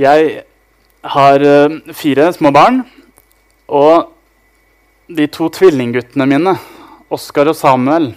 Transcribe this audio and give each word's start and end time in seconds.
Jeg 0.00 0.44
har 1.04 1.42
eh, 1.44 1.74
fire 1.92 2.30
små 2.32 2.48
barn, 2.54 2.78
og 3.68 4.08
de 5.12 5.26
to 5.28 5.50
tvillingguttene 5.52 6.24
mine, 6.30 6.54
Oskar 7.12 7.50
og 7.50 7.56
Samuel 7.58 8.14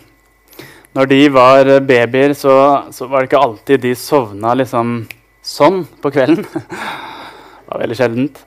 Når 0.95 1.09
de 1.11 1.19
var 1.35 1.67
eh, 1.67 1.81
babyer, 1.83 2.31
så, 2.31 2.87
så 2.95 3.09
var 3.11 3.19
det 3.19 3.27
ikke 3.27 3.43
alltid 3.43 3.83
de 3.83 3.91
sovna 3.99 4.53
liksom 4.55 5.01
sånn 5.43 5.83
på 5.99 6.13
kvelden. 6.15 6.47
det 6.55 7.67
var 7.67 7.83
veldig 7.83 7.99
sjeldent. 7.99 8.39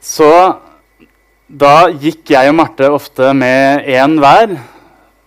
Så 0.00 0.32
da 1.44 1.90
gikk 1.92 2.32
jeg 2.32 2.48
og 2.48 2.56
Marte 2.56 2.88
ofte 2.88 3.34
med 3.36 3.84
én 3.84 4.16
hver 4.16 4.56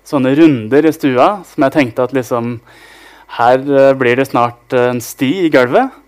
sånne 0.01 0.33
runder 0.33 0.89
i 0.89 0.97
stua 0.97 1.43
som 1.45 1.67
jeg 1.67 1.77
tenkte 1.77 2.09
at 2.09 2.17
liksom 2.17 2.55
Her 3.37 3.61
eh, 3.61 3.93
blir 3.95 4.17
det 4.17 4.31
snart 4.33 4.73
en 4.73 4.97
sti 4.99 5.45
i 5.45 5.53
gulvet. 5.53 6.00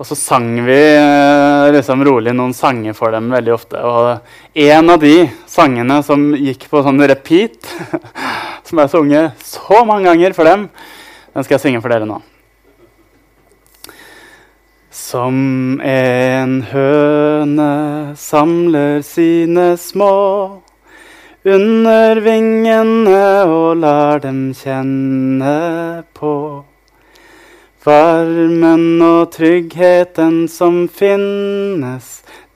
Og 0.00 0.06
så 0.08 0.16
sang 0.16 0.54
vi 0.64 0.78
eh, 0.96 1.66
liksom 1.74 2.00
rolig 2.08 2.32
noen 2.32 2.54
sanger 2.56 2.94
for 2.96 3.12
dem 3.12 3.26
veldig 3.34 3.52
ofte. 3.52 3.82
Og 3.84 4.62
en 4.64 4.92
av 4.94 5.02
de 5.02 5.26
sangene 5.44 5.98
som 6.06 6.30
gikk 6.40 6.64
på 6.72 6.80
sånn 6.86 7.04
repeat, 7.04 7.68
som 8.66 8.80
jeg 8.80 8.92
sunget 8.94 9.44
så 9.44 9.82
mange 9.84 10.08
ganger 10.08 10.32
for 10.32 10.48
dem, 10.48 10.70
den 11.34 11.44
skal 11.44 11.58
jeg 11.58 11.64
synge 11.66 11.82
for 11.84 11.92
dere 11.92 12.08
nå. 12.08 12.16
Som 14.88 15.36
en 15.84 16.56
høne 16.72 17.68
samler 18.16 19.04
sine 19.04 19.74
små 19.76 20.16
under 21.44 22.24
vingene 22.24 23.22
og 23.44 23.84
lar 23.84 24.24
dem 24.24 24.46
kjenne 24.56 25.54
på 26.16 26.34
Varmen 27.80 29.00
og 29.00 29.30
tryggheten 29.32 30.42
som 30.52 30.82
finnes 30.92 32.08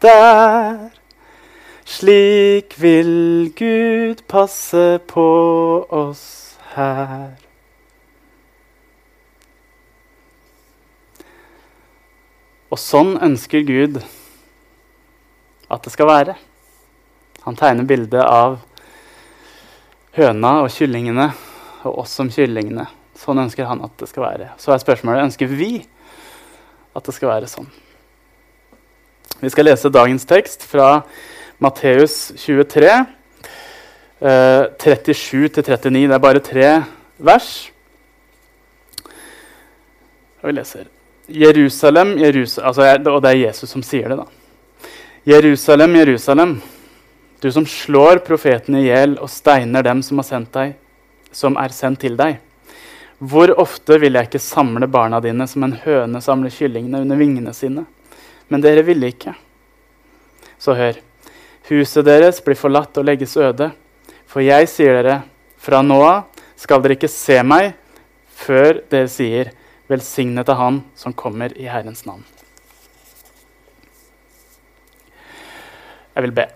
der. 0.05 0.91
Slik 1.84 2.75
vil 2.80 3.52
Gud 3.56 4.20
passe 4.28 4.98
på 5.08 5.28
oss 5.89 6.58
her. 6.75 7.39
Og 12.69 12.80
sånn 12.83 13.14
ønsker 13.22 13.64
Gud 13.64 14.02
at 15.72 15.84
det 15.86 15.92
skal 15.95 16.11
være. 16.11 16.34
Han 17.47 17.56
tegner 17.56 17.89
bildet 17.89 18.25
av 18.25 18.58
høna 20.19 20.52
og 20.67 20.69
kyllingene 20.75 21.30
og 21.84 22.05
oss 22.05 22.12
som 22.17 22.28
kyllingene. 22.33 22.86
Sånn 23.19 23.41
ønsker 23.45 23.69
han 23.69 23.83
at 23.87 23.95
det 24.01 24.09
skal 24.11 24.27
være. 24.27 24.51
Så 24.59 24.73
er 24.75 24.83
spørsmålet 24.83 25.29
ønsker 25.29 25.51
vi 25.51 25.73
at 26.95 27.07
det 27.07 27.15
skal 27.15 27.31
være 27.31 27.51
sånn. 27.51 27.69
Vi 29.41 29.51
skal 29.53 29.69
lese 29.69 29.93
dagens 29.93 30.27
tekst 30.29 30.65
fra 30.67 31.03
Matteus 31.62 32.33
23, 32.39 32.91
eh, 34.20 34.65
37-39. 34.79 36.09
Det 36.09 36.15
er 36.15 36.23
bare 36.23 36.42
tre 36.42 36.69
vers. 37.19 37.70
Og 40.42 40.51
vi 40.51 40.57
leser 40.59 40.91
Jerusalem, 41.29 42.19
Jerusalem 42.19 42.67
altså, 42.69 43.12
Og 43.15 43.23
det 43.23 43.31
er 43.31 43.47
Jesus 43.47 43.70
som 43.70 43.83
sier 43.83 44.09
det, 44.09 44.19
da. 44.19 44.27
Jerusalem, 45.25 45.95
Jerusalem, 45.97 46.62
du 47.41 47.53
som 47.53 47.65
slår 47.67 48.20
profetene 48.27 48.83
i 48.83 48.91
hjel 48.91 49.17
og 49.19 49.31
steiner 49.33 49.83
dem 49.83 50.03
som, 50.03 50.20
deg, 50.53 50.74
som 51.33 51.57
er 51.57 51.73
sendt 51.73 52.01
til 52.01 52.17
deg. 52.17 52.36
Hvor 53.24 53.48
ofte 53.61 53.96
vil 54.02 54.18
jeg 54.18 54.29
ikke 54.29 54.42
samle 54.42 54.89
barna 54.90 55.20
dine 55.24 55.46
som 55.48 55.64
en 55.64 55.77
høne 55.85 56.20
samler 56.20 56.52
kyllingene 56.52 57.01
under 57.07 57.17
vingene 57.17 57.55
sine? 57.57 57.86
Men 58.52 58.64
dere 58.64 58.85
ville 58.85 59.08
ikke. 59.14 59.33
Så 60.61 60.74
hør. 60.77 60.98
Huset 61.70 62.05
deres 62.05 62.42
blir 62.45 62.58
forlatt 62.58 62.98
og 63.01 63.07
legges 63.08 63.36
øde. 63.40 63.70
For 64.29 64.45
jeg 64.45 64.68
sier 64.68 64.98
dere, 64.98 65.23
fra 65.57 65.80
nå 65.80 65.96
av 66.05 66.42
skal 66.61 66.83
dere 66.85 66.98
ikke 66.98 67.08
se 67.08 67.39
meg 67.46 67.73
før 68.35 68.83
dere 68.92 69.08
sier, 69.08 69.55
velsignet 69.89 70.48
av 70.48 70.61
Han 70.61 70.83
som 70.96 71.17
kommer 71.17 71.52
i 71.61 71.68
Herrens 71.68 72.05
navn. 72.08 72.24
Jeg 76.14 76.27
vil 76.27 76.36
be. 76.36 76.46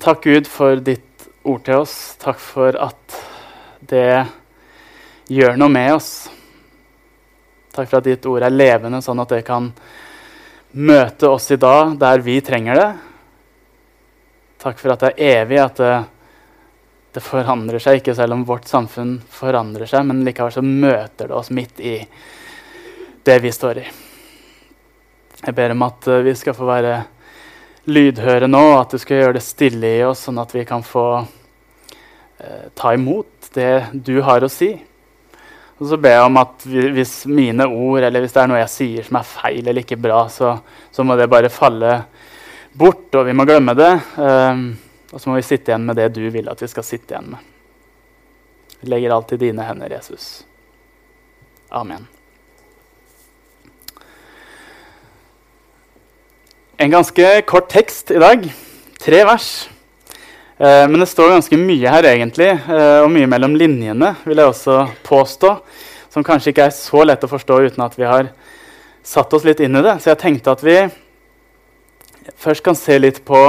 Takk, 0.00 0.24
Gud, 0.24 0.48
for 0.48 0.80
ditt 0.80 1.28
ord 1.44 1.64
til 1.68 1.82
oss. 1.84 1.96
Takk 2.20 2.40
for 2.40 2.76
at 2.80 3.20
det 3.92 4.26
gjør 5.30 5.58
noe 5.60 5.70
med 5.70 5.94
oss. 5.94 6.10
Takk 7.70 7.86
for 7.86 8.00
at 8.00 8.08
ditt 8.08 8.26
ord 8.26 8.42
er 8.42 8.50
levende, 8.50 8.98
sånn 9.02 9.22
at 9.22 9.30
det 9.30 9.44
kan 9.46 9.68
møte 10.74 11.30
oss 11.30 11.46
i 11.54 11.58
dag 11.60 11.94
der 12.00 12.22
vi 12.26 12.40
trenger 12.42 12.80
det. 12.80 12.88
Takk 14.60 14.82
for 14.82 14.94
at 14.94 15.04
det 15.04 15.12
er 15.14 15.44
evig, 15.44 15.60
at 15.62 15.78
det, 15.78 15.92
det 17.14 17.22
forandrer 17.22 17.82
seg 17.82 18.00
ikke 18.00 18.16
selv 18.18 18.34
om 18.34 18.44
vårt 18.48 18.66
samfunn 18.70 19.20
forandrer 19.30 19.86
seg, 19.90 20.02
men 20.10 20.24
likevel 20.26 20.56
så 20.58 20.66
møter 20.66 21.30
det 21.30 21.38
oss 21.38 21.54
midt 21.54 21.78
i 21.78 21.94
det 23.24 23.38
vi 23.44 23.54
står 23.54 23.84
i. 23.84 23.86
Jeg 25.40 25.56
ber 25.56 25.72
om 25.72 25.86
at 25.86 26.10
vi 26.26 26.34
skal 26.36 26.58
få 26.58 26.66
være 26.68 26.98
lydhøre 27.88 28.50
nå, 28.50 28.66
at 28.76 28.92
du 28.92 29.00
skal 29.00 29.22
gjøre 29.22 29.38
det 29.38 29.46
stille 29.46 29.96
i 30.00 30.04
oss, 30.04 30.26
sånn 30.26 30.42
at 30.42 30.52
vi 30.58 30.66
kan 30.68 30.82
få 30.84 31.06
eh, 31.22 32.66
ta 32.74 32.92
imot 32.98 33.54
det 33.54 33.74
du 33.94 34.18
har 34.26 34.42
å 34.42 34.50
si. 34.52 34.74
Og 35.80 35.88
så 35.88 35.96
ber 35.96 36.12
jeg 36.12 36.28
om 36.28 36.36
at 36.36 36.64
hvis 36.68 37.14
mine 37.30 37.64
ord 37.64 38.04
eller 38.04 38.20
hvis 38.20 38.34
det 38.34 38.42
er 38.42 38.50
noe 38.50 38.60
jeg 38.60 38.72
sier 38.72 39.06
som 39.06 39.16
er 39.16 39.28
feil 39.28 39.62
eller 39.62 39.80
ikke 39.80 39.96
bra, 39.96 40.26
så, 40.28 40.52
så 40.92 41.06
må 41.08 41.16
det 41.16 41.30
bare 41.32 41.48
falle 41.52 41.94
bort, 42.76 43.08
og 43.16 43.24
vi 43.26 43.34
må 43.36 43.46
glemme 43.48 43.72
det. 43.78 43.88
Um, 44.20 44.66
og 45.10 45.16
så 45.22 45.30
må 45.30 45.38
vi 45.38 45.46
sitte 45.46 45.72
igjen 45.72 45.88
med 45.88 45.96
det 45.96 46.10
du 46.14 46.22
vil 46.30 46.52
at 46.52 46.60
vi 46.60 46.68
skal 46.70 46.86
sitte 46.86 47.16
igjen 47.16 47.32
med. 47.32 47.48
Vi 48.80 48.92
legger 48.92 49.16
alt 49.16 49.32
i 49.32 49.40
dine 49.40 49.64
hender, 49.64 49.96
Jesus. 49.96 50.28
Amen. 51.72 52.06
En 56.80 56.92
ganske 56.92 57.32
kort 57.48 57.72
tekst 57.72 58.12
i 58.12 58.20
dag. 58.20 58.46
Tre 59.00 59.24
vers. 59.28 59.50
Eh, 60.60 60.86
men 60.88 61.00
det 61.00 61.08
står 61.08 61.30
ganske 61.32 61.56
mye 61.56 61.88
her, 61.88 62.04
egentlig, 62.04 62.50
eh, 62.52 62.98
og 63.00 63.08
mye 63.14 63.28
mellom 63.32 63.54
linjene, 63.56 64.10
vil 64.28 64.42
jeg 64.42 64.52
også 64.52 64.82
påstå, 65.06 65.54
som 66.12 66.26
kanskje 66.26 66.52
ikke 66.52 66.66
er 66.68 66.74
så 66.76 67.04
lett 67.06 67.24
å 67.24 67.30
forstå 67.30 67.60
uten 67.64 67.84
at 67.86 67.96
vi 67.96 68.04
har 68.04 68.28
satt 69.06 69.32
oss 69.32 69.46
litt 69.48 69.62
inn 69.64 69.78
i 69.78 69.82
det. 69.86 69.96
Så 70.02 70.10
jeg 70.12 70.20
tenkte 70.20 70.52
at 70.52 70.60
vi 70.66 70.76
først 72.36 72.64
kan 72.66 72.76
se 72.76 72.98
litt 73.00 73.22
på 73.24 73.40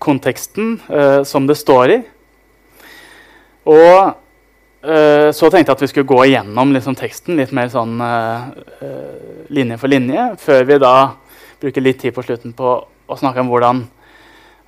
konteksten 0.00 0.78
eh, 0.88 1.20
som 1.28 1.44
det 1.44 1.58
står 1.60 1.92
i. 1.92 2.00
Og 3.68 4.14
eh, 4.80 5.28
så 5.36 5.52
tenkte 5.52 5.68
jeg 5.68 5.76
at 5.76 5.84
vi 5.84 5.92
skulle 5.92 6.08
gå 6.08 6.24
igjennom 6.24 6.72
liksom, 6.72 6.96
teksten 6.96 7.36
litt 7.36 7.52
mer 7.52 7.68
sånn 7.68 8.00
eh, 8.00 8.50
eh, 8.80 9.46
linje 9.52 9.76
for 9.82 9.92
linje, 9.92 10.30
før 10.40 10.64
vi 10.72 10.80
da 10.80 10.94
bruker 11.60 11.84
litt 11.84 12.00
tid 12.00 12.16
på 12.16 12.24
slutten 12.24 12.56
på 12.56 12.78
å 12.80 13.18
snakke 13.20 13.44
om 13.44 13.52
hvordan 13.52 13.84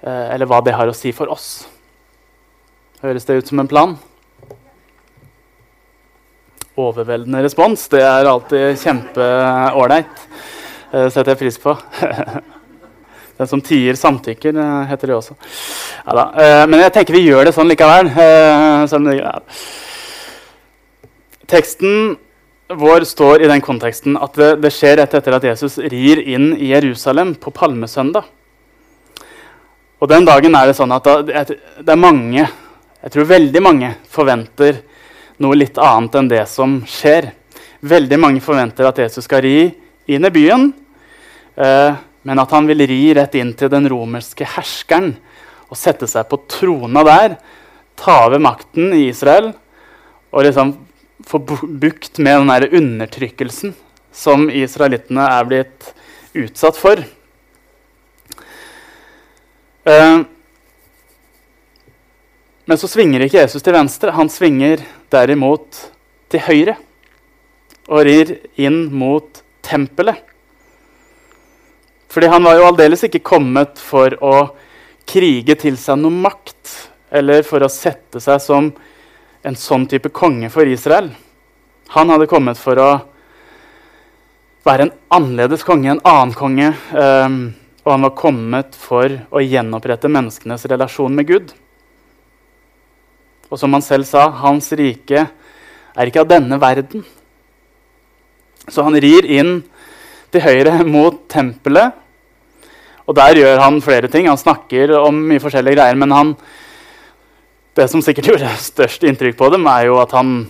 eller 0.02 0.48
hva 0.50 0.58
det 0.64 0.74
har 0.74 0.90
å 0.90 0.96
si 0.96 1.12
for 1.14 1.30
oss. 1.30 1.62
Høres 3.02 3.24
det 3.26 3.34
ut 3.40 3.48
som 3.50 3.58
en 3.58 3.66
plan? 3.70 3.96
Overveldende 6.78 7.42
respons. 7.42 7.88
Det 7.90 8.00
er 8.00 8.28
alltid 8.30 8.78
kjempeålreit. 8.78 10.20
Det 10.92 11.00
eh, 11.00 11.08
setter 11.10 11.32
jeg 11.32 11.40
pris 11.40 11.58
på. 11.58 11.74
Den 13.40 13.50
som 13.50 13.62
tier, 13.64 13.98
samtykker, 13.98 14.54
eh, 14.54 14.84
heter 14.92 15.10
det 15.10 15.16
også. 15.16 15.34
Ja, 16.06 16.66
Men 16.70 16.78
jeg 16.84 16.92
tenker 16.94 17.16
vi 17.16 17.24
gjør 17.26 17.48
det 17.48 17.54
sånn 17.56 17.70
likevel. 17.70 18.12
Teksten 21.50 22.14
vår 22.70 23.04
står 23.04 23.42
i 23.42 23.50
den 23.50 23.60
konteksten 23.60 24.14
at 24.16 24.38
det 24.38 24.70
skjer 24.72 24.96
rett 25.02 25.18
etter 25.18 25.36
at 25.36 25.44
Jesus 25.50 25.76
rir 25.78 26.22
inn 26.22 26.52
i 26.54 26.70
Jerusalem 26.70 27.34
på 27.34 27.50
palmesøndag. 27.50 28.30
Og 30.02 30.10
den 30.10 30.26
dagen 30.26 30.56
er 30.58 30.66
det 30.66 30.74
sånn 30.74 30.90
at 30.96 31.06
det 31.06 31.92
er 31.94 32.00
mange, 32.00 32.42
jeg 32.42 33.14
tror 33.14 33.28
veldig 33.30 33.60
mange, 33.62 33.92
forventer 34.10 34.80
noe 35.42 35.58
litt 35.58 35.78
annet 35.78 36.16
enn 36.18 36.30
det 36.30 36.42
som 36.50 36.80
skjer. 36.90 37.28
Veldig 37.86 38.18
mange 38.18 38.42
forventer 38.42 38.88
at 38.88 38.98
Jesus 38.98 39.28
skal 39.28 39.44
ri 39.46 39.70
inn 40.10 40.26
i 40.26 40.32
byen, 40.34 40.72
eh, 41.54 41.94
men 42.26 42.42
at 42.42 42.54
han 42.54 42.66
vil 42.66 42.82
ri 42.90 43.00
rett 43.14 43.38
inn 43.38 43.54
til 43.58 43.70
den 43.70 43.86
romerske 43.90 44.46
herskeren 44.56 45.12
og 45.70 45.78
sette 45.78 46.10
seg 46.10 46.26
på 46.30 46.40
trona 46.50 47.06
der, 47.06 47.38
ta 47.94 48.24
over 48.26 48.42
makten 48.42 48.90
i 48.96 49.06
Israel 49.12 49.52
og 50.32 50.46
liksom 50.48 50.74
få 51.28 51.38
bukt 51.46 52.18
med 52.18 52.40
den 52.40 52.50
der 52.50 52.70
undertrykkelsen 52.74 53.76
som 54.12 54.48
israelittene 54.50 55.30
er 55.38 55.46
blitt 55.46 55.92
utsatt 56.34 56.78
for. 56.80 56.98
Uh, 59.82 60.22
men 62.64 62.78
så 62.78 62.88
svinger 62.88 63.24
ikke 63.24 63.40
Jesus 63.42 63.64
til 63.64 63.74
venstre. 63.74 64.14
Han 64.14 64.30
svinger 64.30 64.84
derimot 65.12 65.86
til 66.32 66.44
høyre. 66.46 66.78
og 67.90 68.04
rir 68.06 68.28
inn 68.62 68.84
mot 68.94 69.40
tempelet. 69.60 70.20
Fordi 72.08 72.28
han 72.30 72.44
var 72.46 72.54
jo 72.54 72.66
aldeles 72.68 73.02
ikke 73.08 73.24
kommet 73.26 73.80
for 73.82 74.14
å 74.22 74.36
krige 75.08 75.56
til 75.58 75.78
seg 75.80 75.98
noe 75.98 76.14
makt, 76.14 76.76
eller 77.10 77.42
for 77.42 77.64
å 77.66 77.70
sette 77.72 78.22
seg 78.22 78.38
som 78.40 78.70
en 79.42 79.58
sånn 79.58 79.88
type 79.90 80.12
konge 80.14 80.50
for 80.54 80.68
Israel. 80.70 81.10
Han 81.96 82.12
hadde 82.14 82.30
kommet 82.30 82.60
for 82.60 82.78
å 82.78 82.90
være 84.62 84.86
en 84.86 84.94
annerledes 85.18 85.66
konge, 85.66 85.90
en 85.96 86.04
annen 86.06 86.36
konge. 86.38 86.70
Um, 86.94 87.40
og 87.82 87.90
han 87.90 88.04
var 88.06 88.14
kommet 88.18 88.76
for 88.78 89.10
å 89.34 89.42
gjenopprette 89.42 90.10
menneskenes 90.10 90.66
relasjon 90.70 91.14
med 91.18 91.26
Gud. 91.26 91.54
Og 93.50 93.58
som 93.58 93.74
han 93.74 93.82
selv 93.84 94.06
sa, 94.08 94.28
hans 94.42 94.70
rike 94.78 95.26
er 95.26 96.08
ikke 96.08 96.22
av 96.22 96.30
denne 96.30 96.58
verden. 96.62 97.02
Så 98.70 98.84
han 98.86 98.96
rir 99.02 99.26
inn 99.26 99.58
til 100.32 100.44
høyre 100.44 100.78
mot 100.86 101.18
tempelet. 101.30 101.98
Og 103.02 103.16
der 103.18 103.40
gjør 103.40 103.60
han 103.60 103.80
flere 103.84 104.08
ting. 104.08 104.28
Han 104.30 104.40
snakker 104.40 104.94
om 105.00 105.18
mye 105.28 105.42
forskjellige 105.42 105.76
greier. 105.76 105.98
Men 105.98 106.14
han, 106.14 106.30
det 107.76 107.88
som 107.90 108.04
sikkert 108.04 108.28
gjorde 108.30 108.54
størst 108.62 109.02
inntrykk 109.08 109.36
på 109.40 109.50
dem, 109.52 109.66
er 109.66 109.88
jo 109.90 109.98
at 110.00 110.14
han, 110.14 110.46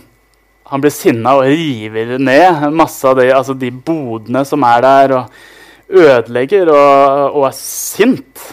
han 0.69 0.85
blir 0.85 0.93
sinna 0.93 1.33
og 1.39 1.49
river 1.49 2.15
ned 2.21 2.69
masse 2.77 3.09
av 3.09 3.17
det, 3.19 3.31
altså 3.33 3.57
de 3.57 3.73
bodene 3.73 4.45
som 4.47 4.63
er 4.69 4.85
der, 4.85 5.17
og 5.17 5.49
ødelegger 5.93 6.71
og, 6.73 7.37
og 7.37 7.47
er 7.47 7.55
sint. 7.57 8.43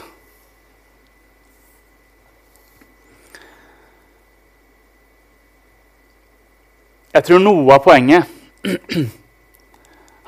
Jeg 7.11 7.27
tror 7.27 7.41
noe 7.43 7.75
av 7.75 7.83
poenget 7.83 8.29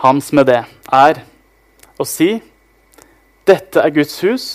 hans 0.02 0.32
med 0.34 0.48
det 0.48 0.62
er 0.90 1.20
å 2.00 2.06
si 2.08 2.34
dette 3.46 3.82
er 3.82 3.94
Guds 3.94 4.16
hus. 4.26 4.46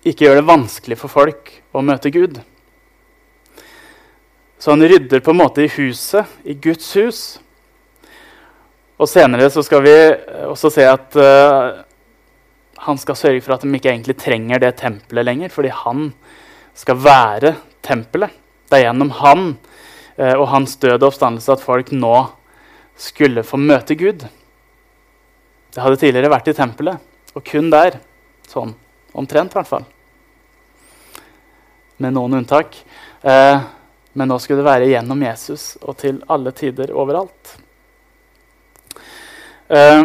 Ikke 0.00 0.24
gjør 0.24 0.40
det 0.40 0.48
vanskelig 0.48 0.96
for 1.00 1.12
folk 1.12 1.52
å 1.76 1.82
møte 1.84 2.12
Gud. 2.12 2.40
Så 4.60 4.72
han 4.72 4.84
rydder 4.84 5.20
på 5.24 5.32
en 5.32 5.40
måte 5.40 5.64
i 5.64 5.72
huset, 5.72 6.28
i 6.44 6.56
Guds 6.56 6.88
hus. 6.96 7.20
Og 9.00 9.08
senere 9.08 9.48
så 9.48 9.62
skal 9.64 9.80
vi 9.86 9.94
også 10.44 10.68
se 10.74 10.84
at 10.84 11.16
uh, 11.16 11.80
han 12.84 13.00
skal 13.00 13.16
sørge 13.16 13.40
for 13.44 13.54
at 13.54 13.64
de 13.64 13.72
ikke 13.76 13.92
egentlig 13.94 14.16
trenger 14.20 14.60
det 14.60 14.74
tempelet 14.82 15.24
lenger, 15.24 15.52
fordi 15.52 15.70
han 15.72 16.10
skal 16.76 17.00
være 17.00 17.54
tempelet. 17.84 18.34
Det 18.68 18.76
er 18.76 18.84
gjennom 18.90 19.14
han 19.22 19.46
uh, 20.20 20.34
og 20.34 20.50
hans 20.52 20.76
død 20.82 20.98
og 20.98 21.08
oppstandelse 21.08 21.56
at 21.56 21.64
folk 21.64 21.94
nå 21.96 22.12
skulle 23.00 23.44
få 23.46 23.56
møte 23.60 23.96
Gud. 23.96 24.26
Det 25.70 25.80
hadde 25.80 26.00
tidligere 26.02 26.32
vært 26.34 26.52
i 26.52 26.56
tempelet, 26.58 27.00
og 27.32 27.46
kun 27.46 27.72
der. 27.72 27.96
Sånn 28.50 28.74
omtrent, 29.16 29.54
i 29.54 29.60
hvert 29.60 29.70
fall. 29.70 29.88
Med 32.02 32.12
noen 32.16 32.42
unntak. 32.42 32.76
Uh, 33.24 33.64
men 34.12 34.28
nå 34.28 34.36
skulle 34.42 34.60
det 34.60 34.68
være 34.68 34.92
gjennom 34.92 35.20
Jesus 35.24 35.76
og 35.80 35.96
til 36.02 36.20
alle 36.28 36.52
tider 36.52 36.92
overalt. 36.92 37.56
Eh, 39.70 40.04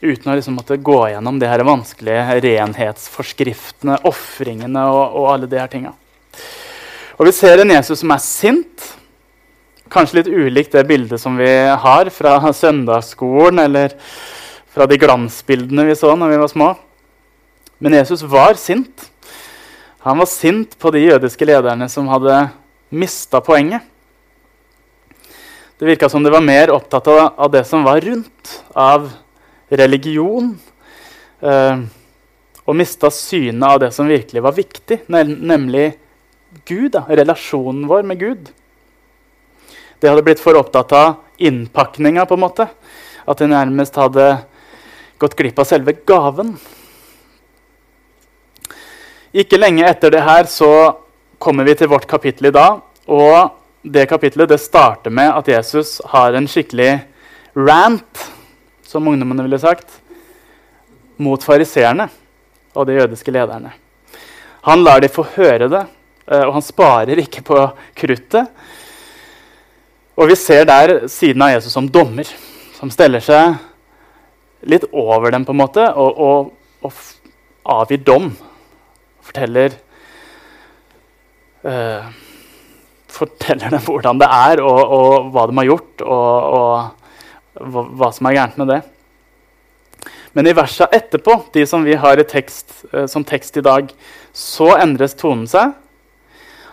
uten 0.00 0.28
å 0.28 0.34
liksom 0.36 0.58
måtte 0.58 0.76
gå 0.76 0.98
gjennom 1.14 1.38
de 1.40 1.48
her 1.48 1.64
vanskelige 1.64 2.36
renhetsforskriftene, 2.44 4.02
ofringene 4.04 4.84
og, 4.92 5.16
og 5.16 5.30
alle 5.32 5.48
de 5.48 5.60
her 5.62 5.72
tinga. 5.72 5.94
Og 7.16 7.30
vi 7.30 7.32
ser 7.32 7.62
en 7.62 7.72
Jesus 7.72 8.02
som 8.02 8.12
er 8.12 8.20
sint. 8.20 8.90
Kanskje 9.88 10.20
litt 10.20 10.28
ulikt 10.28 10.76
det 10.76 10.84
bildet 10.90 11.22
som 11.22 11.38
vi 11.40 11.48
har 11.48 12.12
fra 12.12 12.36
søndagsskolen 12.52 13.64
eller 13.64 13.96
fra 14.76 14.84
de 14.90 15.00
glansbildene 15.00 15.86
vi 15.88 15.96
så 15.96 16.12
når 16.18 16.34
vi 16.34 16.40
var 16.44 16.52
små. 16.52 16.70
Men 17.80 17.96
Jesus 17.96 18.26
var 18.28 18.60
sint. 18.60 19.08
Han 20.04 20.20
var 20.20 20.28
sint 20.28 20.76
på 20.76 20.92
de 20.92 21.06
jødiske 21.06 21.48
lederne 21.48 21.88
som 21.88 22.12
hadde 22.12 22.50
mista 22.92 23.40
poenget. 23.40 23.88
Det 25.78 25.84
virka 25.84 26.08
som 26.08 26.22
de 26.22 26.32
var 26.32 26.40
mer 26.40 26.70
opptatt 26.72 27.08
av, 27.08 27.50
det 27.52 27.64
som 27.68 27.82
var 27.84 28.00
rundt, 28.00 28.52
av 28.72 29.10
religion. 29.68 30.54
Eh, 31.40 31.82
og 32.64 32.78
mista 32.80 33.10
synet 33.12 33.66
av 33.68 33.80
det 33.82 33.90
som 33.92 34.08
virkelig 34.08 34.42
var 34.42 34.56
viktig, 34.56 35.02
nemlig 35.12 35.90
Gud, 36.64 36.94
da, 36.94 37.02
relasjonen 37.04 37.84
vår 37.90 38.08
med 38.08 38.22
Gud. 38.22 38.48
De 40.00 40.08
hadde 40.08 40.24
blitt 40.24 40.40
for 40.40 40.56
opptatt 40.56 40.94
av 40.96 41.12
innpakninga, 41.36 42.24
på 42.24 42.38
en 42.38 42.44
måte. 42.46 42.66
At 43.28 43.42
de 43.42 43.50
nærmest 43.52 44.00
hadde 44.00 44.30
gått 45.20 45.36
glipp 45.36 45.60
av 45.60 45.68
selve 45.68 45.92
gaven. 46.08 46.56
Ikke 49.36 49.60
lenge 49.60 49.84
etter 49.84 50.16
det 50.16 50.24
her 50.24 50.48
så 50.48 50.72
kommer 51.36 51.68
vi 51.68 51.76
til 51.76 51.92
vårt 51.92 52.08
kapittel 52.08 52.48
i 52.48 52.56
dag. 52.56 52.80
Og 53.12 53.65
det 53.86 54.08
kapitlet 54.10 54.50
det 54.50 54.58
starter 54.62 55.14
med 55.14 55.30
at 55.30 55.48
Jesus 55.48 56.00
har 56.12 56.34
en 56.34 56.48
skikkelig 56.50 56.98
rant, 57.56 58.24
som 58.86 59.06
ungdommene 59.06 59.46
ville 59.46 59.60
sagt, 59.62 60.00
mot 61.16 61.42
fariseerne 61.42 62.08
og 62.76 62.88
de 62.88 62.98
jødiske 62.98 63.32
lederne. 63.32 63.70
Han 64.66 64.82
lar 64.82 65.00
de 65.00 65.08
få 65.12 65.24
høre 65.36 65.68
det 65.70 65.86
Eh, 66.26 66.42
og 66.42 66.56
han 66.56 66.64
sparer 66.64 67.22
ikke 67.22 67.44
på 67.46 67.60
kruttet. 67.96 68.50
Og 70.16 70.30
vi 70.30 70.36
ser 70.38 70.64
der 70.66 71.06
siden 71.12 71.44
av 71.44 71.52
Jesus 71.54 71.74
som 71.76 71.88
dommer, 71.92 72.28
som 72.78 72.90
steller 72.92 73.22
seg 73.22 73.56
litt 74.66 74.86
over 74.90 75.30
dem 75.34 75.44
på 75.46 75.54
en 75.54 75.60
måte 75.60 75.84
og, 75.92 76.18
og, 76.18 76.86
og 76.86 77.74
avgir 77.76 78.00
dom. 78.02 78.30
Forteller 79.26 79.74
uh, 81.66 82.08
Forteller 83.16 83.72
dem 83.72 83.84
hvordan 83.86 84.20
det 84.20 84.28
er, 84.28 84.60
og, 84.64 84.80
og 84.96 85.30
hva 85.32 85.46
de 85.48 85.56
har 85.60 85.70
gjort, 85.70 86.04
og, 86.04 87.16
hva, 87.56 87.86
hva, 87.96 88.10
som 88.12 88.28
er 88.28 88.36
gærent 88.36 88.60
med 88.60 88.70
det. 88.74 88.82
Men 90.36 90.50
i 90.50 90.54
versa 90.56 90.88
etterpå, 90.92 91.38
de 91.54 91.64
som 91.68 91.86
vi 91.86 91.96
har 91.96 92.20
tekst, 92.28 92.82
uh, 92.92 93.06
som 93.08 93.24
tekst 93.24 93.56
i 93.56 93.64
dag, 93.64 93.88
så 94.36 94.74
endres 94.76 95.16
tonen 95.16 95.46
seg. 95.48 95.72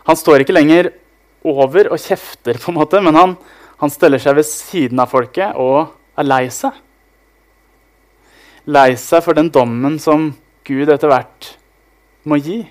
Han 0.04 0.20
står 0.20 0.44
ikke 0.44 0.56
lenger 0.58 0.92
over 1.48 1.92
og 1.92 2.02
kjefter, 2.02 2.60
på 2.60 2.72
en 2.72 2.80
måte, 2.82 3.00
men 3.04 3.16
han, 3.16 3.38
han 3.80 3.92
steller 3.92 4.20
seg 4.20 4.36
ved 4.40 4.48
siden 4.48 5.00
av 5.00 5.12
folket 5.12 5.56
og 5.60 5.94
er 6.20 6.28
lei 6.28 6.46
seg. 6.52 6.76
Lei 8.68 8.94
seg 9.00 9.24
for 9.26 9.36
den 9.36 9.52
dommen 9.52 9.98
som 10.00 10.32
Gud 10.68 10.92
etter 10.92 11.12
hvert 11.12 11.54
må 12.28 12.40
gi. 12.40 12.62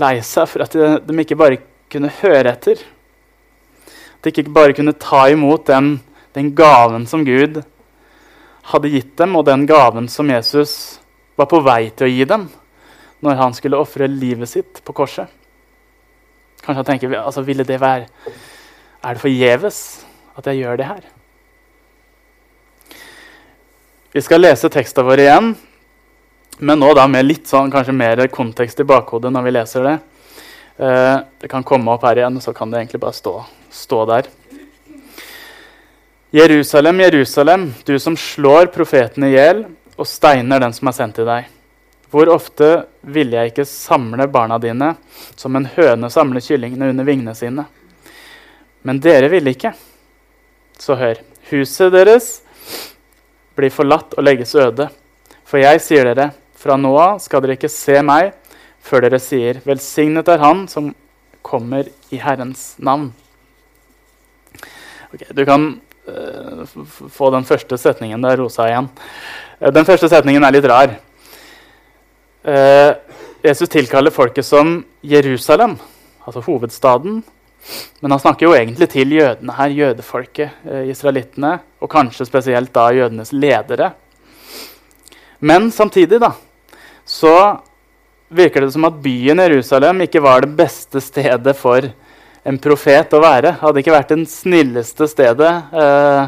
Lei 0.00 0.18
seg 0.26 0.48
for 0.50 0.64
at 0.64 0.74
de, 0.74 1.18
ikke 1.22 1.38
bare 1.38 1.60
kunne 1.92 2.10
høre 2.20 2.50
etter. 2.50 2.80
At 3.86 4.26
de 4.26 4.32
ikke 4.32 4.54
bare 4.54 4.74
kunne 4.74 4.96
ta 4.98 5.26
imot 5.30 5.68
den, 5.70 5.96
den 6.34 6.50
gaven 6.56 7.06
som 7.06 7.22
Gud 7.26 7.62
hadde 8.72 8.90
gitt 8.90 9.14
dem, 9.20 9.36
og 9.36 9.46
den 9.46 9.66
gaven 9.68 10.08
som 10.08 10.30
Jesus 10.30 10.98
var 11.36 11.50
på 11.50 11.60
vei 11.64 11.90
til 11.90 12.08
å 12.08 12.12
gi 12.12 12.28
dem 12.28 12.48
når 13.24 13.38
han 13.40 13.54
skulle 13.56 13.80
ofre 13.80 14.08
livet 14.10 14.50
sitt 14.50 14.80
på 14.84 14.92
korset. 14.96 15.30
Kanskje 16.64 16.80
han 16.80 16.88
tenker 16.88 17.14
altså, 17.20 17.44
ville 17.44 17.64
det 17.64 17.80
være 17.80 18.06
Er 19.04 19.14
det 19.14 19.20
forgjeves 19.20 19.78
at 20.36 20.46
jeg 20.48 20.62
gjør 20.62 20.76
det 20.80 20.86
her? 20.88 21.02
Vi 24.14 24.22
skal 24.24 24.40
lese 24.40 24.70
teksten 24.72 25.04
vår 25.04 25.20
igjen, 25.20 25.48
men 26.58 26.78
nå 26.78 26.92
da 26.94 27.06
med 27.10 27.26
litt 27.26 27.48
sånn, 27.50 27.72
kanskje 27.72 27.96
mer 27.96 28.26
kontekst 28.32 28.80
i 28.80 28.86
bakhodet 28.86 29.32
når 29.34 29.46
vi 29.46 29.54
leser 29.56 29.88
det. 29.88 29.94
Eh, 30.76 31.16
det 31.40 31.50
kan 31.50 31.66
komme 31.66 31.94
opp 31.94 32.04
her 32.06 32.20
igjen, 32.20 32.40
så 32.40 32.54
kan 32.54 32.70
det 32.70 32.80
egentlig 32.82 33.02
bare 33.02 33.16
stå, 33.16 33.34
stå 33.70 34.04
der. 34.10 34.30
Jerusalem, 36.34 37.00
Jerusalem, 37.00 37.68
du 37.84 37.98
som 37.98 38.16
slår 38.18 38.72
profeten 38.74 39.28
i 39.28 39.34
hjel 39.36 39.64
og 39.94 40.08
steiner 40.10 40.62
den 40.62 40.74
som 40.74 40.90
er 40.90 40.96
sendt 40.96 41.18
til 41.20 41.28
deg. 41.28 41.46
Hvor 42.10 42.30
ofte 42.30 42.70
ville 43.06 43.38
jeg 43.38 43.52
ikke 43.52 43.66
samle 43.66 44.26
barna 44.30 44.58
dine 44.62 44.92
som 45.38 45.54
en 45.54 45.66
høne 45.76 46.10
samler 46.10 46.42
kyllingene 46.42 46.90
under 46.90 47.06
vingene 47.06 47.34
sine? 47.38 47.66
Men 48.82 49.00
dere 49.02 49.30
ville 49.32 49.54
ikke. 49.54 49.72
Så 50.78 50.98
hør. 50.98 51.22
Huset 51.50 51.94
deres 51.94 52.28
blir 53.54 53.70
forlatt 53.74 54.14
og 54.18 54.26
legges 54.26 54.54
øde. 54.58 54.88
For 55.46 55.62
jeg 55.62 55.82
sier 55.82 56.10
dere, 56.10 56.32
fra 56.64 56.78
nå 56.80 56.94
av 56.96 57.20
skal 57.20 57.44
dere 57.44 57.58
ikke 57.58 57.72
se 57.72 58.00
meg 58.04 58.32
før 58.84 59.06
dere 59.06 59.20
sier, 59.22 59.60
velsignet 59.64 60.28
er 60.28 60.42
Han 60.42 60.66
som 60.68 60.92
kommer 61.44 61.88
i 62.12 62.20
Herrens 62.20 62.74
navn. 62.80 63.10
Okay, 65.14 65.30
du 65.36 65.44
kan 65.46 65.66
uh, 66.08 66.64
få 67.12 67.30
den 67.34 67.46
første 67.48 67.78
setningen 67.80 68.24
der, 68.24 68.40
Rosa, 68.40 68.66
igjen. 68.68 68.88
Uh, 69.60 69.70
den 69.72 69.88
første 69.88 70.08
setningen 70.12 70.44
er 70.44 70.56
litt 70.56 70.68
rar. 70.68 70.96
Uh, 72.44 72.92
Jesus 73.44 73.72
tilkaller 73.72 74.12
folket 74.12 74.44
som 74.48 74.78
Jerusalem. 75.04 75.78
altså 76.24 76.40
hovedstaden. 76.40 77.22
Men 78.00 78.10
han 78.10 78.20
snakker 78.20 78.46
jo 78.46 78.54
egentlig 78.56 78.88
til 78.92 79.12
jødene 79.12 79.52
her, 79.56 79.72
jødefolket, 79.72 80.64
israelittene, 80.88 81.58
og 81.80 81.90
kanskje 81.92 82.26
spesielt 82.28 82.72
da 82.74 82.90
jødenes 82.92 83.32
ledere. 83.32 83.92
Men 85.40 85.70
samtidig 85.72 86.20
da, 86.20 86.30
så 87.14 87.34
virker 88.34 88.64
det 88.64 88.72
som 88.74 88.86
at 88.88 88.96
byen 89.02 89.38
Jerusalem 89.38 90.02
ikke 90.02 90.22
var 90.24 90.42
det 90.42 90.56
beste 90.58 91.02
stedet 91.02 91.54
for 91.56 91.86
en 92.44 92.58
profet 92.60 93.14
å 93.14 93.20
være. 93.22 93.54
Hadde 93.60 93.82
ikke 93.82 93.94
vært 93.94 94.10
det 94.10 94.24
snilleste 94.32 95.06
stedet 95.08 95.52
eh, 95.78 96.24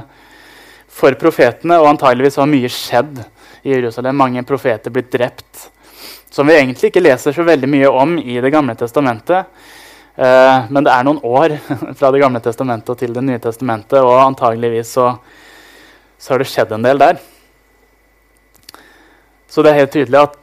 for 0.96 1.16
profetene, 1.18 1.80
og 1.80 1.90
antageligvis 1.90 2.38
har 2.40 2.50
mye 2.50 2.70
skjedd 2.72 3.18
i 3.66 3.74
Jerusalem. 3.74 4.16
Mange 4.16 4.46
profeter 4.46 4.94
blitt 4.94 5.10
drept. 5.12 5.66
Som 6.30 6.46
vi 6.46 6.56
egentlig 6.56 6.92
ikke 6.92 7.02
leser 7.02 7.34
så 7.34 7.44
veldig 7.46 7.68
mye 7.72 7.90
om 7.90 8.16
i 8.22 8.38
Det 8.44 8.52
gamle 8.54 8.78
testamentet. 8.78 9.50
Eh, 10.14 10.70
men 10.70 10.86
det 10.86 10.94
er 10.94 11.04
noen 11.04 11.20
år 11.26 11.58
fra 11.98 12.14
Det 12.14 12.22
gamle 12.22 12.40
testamentet 12.44 13.02
til 13.02 13.12
Det 13.16 13.26
nye 13.26 13.42
testamentet, 13.42 13.98
og 13.98 14.22
antageligvis 14.22 14.94
så, 15.00 15.10
så 16.16 16.34
har 16.36 16.44
det 16.44 16.50
skjedd 16.54 16.78
en 16.78 16.86
del 16.86 17.02
der. 17.02 17.22
Så 19.50 19.64
det 19.64 19.72
er 19.72 19.82
helt 19.82 19.96
tydelig 19.98 20.28
at 20.28 20.42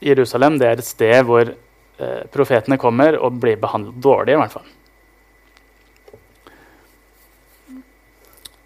Jerusalem 0.00 0.58
det 0.60 0.68
er 0.68 0.80
et 0.80 0.86
sted 0.88 1.24
hvor 1.28 1.48
eh, 1.50 2.20
profetene 2.32 2.78
kommer 2.80 3.18
og 3.20 3.38
blir 3.40 3.60
behandlet 3.60 4.00
dårlig. 4.02 4.34
i 4.34 4.40
hvert 4.40 4.54
fall. 4.58 4.68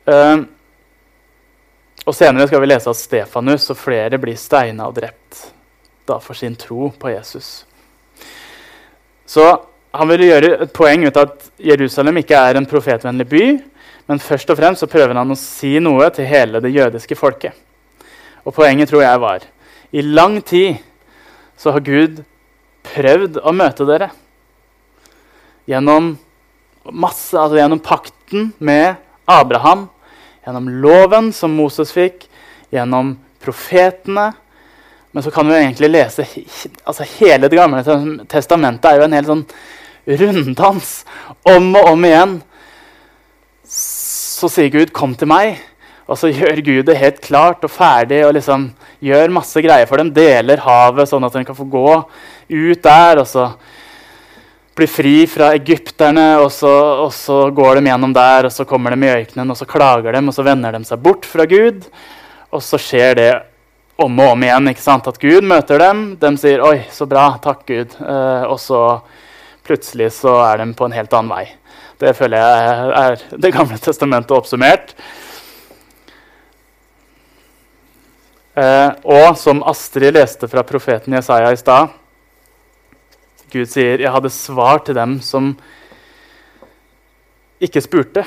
Uh, 0.04 0.44
og 2.04 2.12
Senere 2.12 2.44
skal 2.50 2.60
vi 2.60 2.68
lese 2.68 2.92
at 2.92 3.00
Stefanus 3.00 3.70
og 3.72 3.78
flere 3.80 4.18
blir 4.20 4.36
steina 4.36 4.90
og 4.90 4.98
drept 4.98 5.46
da 6.04 6.18
for 6.20 6.36
sin 6.36 6.56
tro 6.60 6.90
på 7.00 7.14
Jesus. 7.14 7.64
Så 9.24 9.46
han 9.94 10.10
vil 10.10 10.26
gjøre 10.26 10.50
et 10.66 10.74
poeng 10.76 11.06
ut 11.06 11.16
av 11.16 11.30
at 11.30 11.46
Jerusalem 11.64 12.20
ikke 12.20 12.36
er 12.36 12.58
en 12.58 12.68
profetvennlig 12.68 13.26
by, 13.30 13.44
men 14.10 14.20
først 14.20 14.50
og 14.52 14.58
fremst 14.58 14.84
så 14.84 14.90
prøver 14.90 15.16
han 15.16 15.32
å 15.32 15.38
si 15.38 15.78
noe 15.80 16.10
til 16.12 16.28
hele 16.28 16.60
det 16.60 16.74
jødiske 16.74 17.16
folket. 17.16 17.56
Og 18.44 18.52
poenget 18.52 18.90
tror 18.90 19.06
jeg 19.06 19.22
var 19.22 19.46
i 19.94 20.02
lang 20.04 20.40
tid 20.44 20.82
så 21.56 21.74
har 21.74 21.84
Gud 21.86 22.22
prøvd 22.84 23.40
å 23.40 23.54
møte 23.56 23.86
dere. 23.88 24.10
Gjennom 25.70 26.14
masse, 26.92 27.32
altså 27.38 27.56
gjennom 27.56 27.80
pakten 27.80 28.50
med 28.58 28.96
Abraham 29.30 29.88
gjennom 30.44 30.68
loven 30.68 31.32
som 31.32 31.54
Moses 31.56 31.92
fikk, 31.94 32.26
gjennom 32.72 33.14
profetene. 33.42 34.32
Men 35.14 35.22
så 35.22 35.30
kan 35.30 35.46
vi 35.48 35.54
egentlig 35.60 35.92
lese 35.92 36.24
altså 36.82 37.04
Hele 37.20 37.46
Det 37.46 37.54
gamle 37.54 37.84
testamentet 38.26 38.88
er 38.90 38.98
jo 38.98 39.06
en 39.06 39.14
hel 39.14 39.28
sånn 39.28 39.44
runddans. 40.20 40.96
Om 41.46 41.70
og 41.78 41.92
om 41.92 42.08
igjen 42.08 42.34
så 43.74 44.50
sier 44.50 44.68
Gud 44.68 44.92
'kom 44.92 45.14
til 45.14 45.28
meg'. 45.28 45.56
Og 46.04 46.18
så 46.20 46.28
gjør 46.28 46.60
Gud 46.64 46.82
det 46.88 46.98
helt 47.00 47.20
klart 47.24 47.64
og 47.64 47.72
ferdig 47.72 48.20
og 48.26 48.34
liksom 48.36 48.68
gjør 49.04 49.32
masse 49.32 49.60
greier 49.64 49.88
for 49.88 50.00
dem. 50.00 50.12
Deler 50.12 50.60
havet 50.60 51.08
sånn 51.08 51.24
at 51.24 51.36
de 51.36 51.44
kan 51.48 51.56
få 51.56 51.64
gå 51.70 51.88
ut 51.94 52.82
der. 52.84 53.22
og 53.22 53.26
så 53.28 53.48
blir 54.74 54.90
fri 54.90 55.14
fra 55.30 55.52
egypterne, 55.54 56.26
og 56.42 56.50
så, 56.52 56.72
og 57.04 57.12
så, 57.14 57.44
går 57.54 57.78
de 57.78 57.90
gjennom 57.92 58.14
der, 58.14 58.48
og 58.48 58.52
så 58.52 58.66
kommer 58.66 58.90
de 58.90 59.06
i 59.06 59.12
øykenen, 59.20 59.52
og 59.52 59.58
så 59.58 59.68
klager 59.70 60.16
de, 60.16 60.22
og 60.26 60.34
så 60.34 60.42
vender 60.42 60.74
de 60.74 60.80
seg 60.88 61.02
bort 61.02 61.28
fra 61.30 61.46
Gud. 61.46 61.86
Og 62.50 62.62
så 62.62 62.80
skjer 62.82 63.18
det 63.20 63.32
om 64.02 64.18
og 64.18 64.32
om 64.32 64.42
igjen 64.42 64.72
ikke 64.72 64.82
sant? 64.82 65.06
at 65.06 65.20
Gud 65.22 65.46
møter 65.46 65.78
dem. 65.78 66.16
De 66.18 66.32
sier 66.42 66.62
'oi, 66.62 66.80
så 66.90 67.06
bra, 67.06 67.38
takk 67.42 67.62
Gud', 67.70 67.94
eh, 68.02 68.44
og 68.50 68.58
så 68.58 69.00
plutselig 69.64 70.10
så 70.18 70.34
er 70.42 70.58
de 70.58 70.74
på 70.74 70.88
en 70.88 70.96
helt 70.98 71.14
annen 71.14 71.30
vei. 71.30 71.44
Det 72.02 72.16
føler 72.18 72.42
jeg 72.42 72.90
er 72.98 73.38
Det 73.38 73.52
gamle 73.54 73.78
testamentet 73.78 74.34
oppsummert. 74.34 74.94
Eh, 74.98 75.24
og 78.54 79.34
som 79.34 79.64
Astrid 79.66 80.14
leste 80.14 80.46
fra 80.46 80.62
profeten 80.62 81.16
Jesaja 81.16 81.48
i 81.50 81.58
stad 81.58 81.88
Gud 83.54 83.66
sier, 83.70 83.98
'Jeg 83.98 84.10
hadde 84.10 84.30
svar 84.30 84.78
til 84.82 84.94
dem 84.94 85.20
som 85.20 85.56
ikke 87.60 87.80
spurte.' 87.80 88.26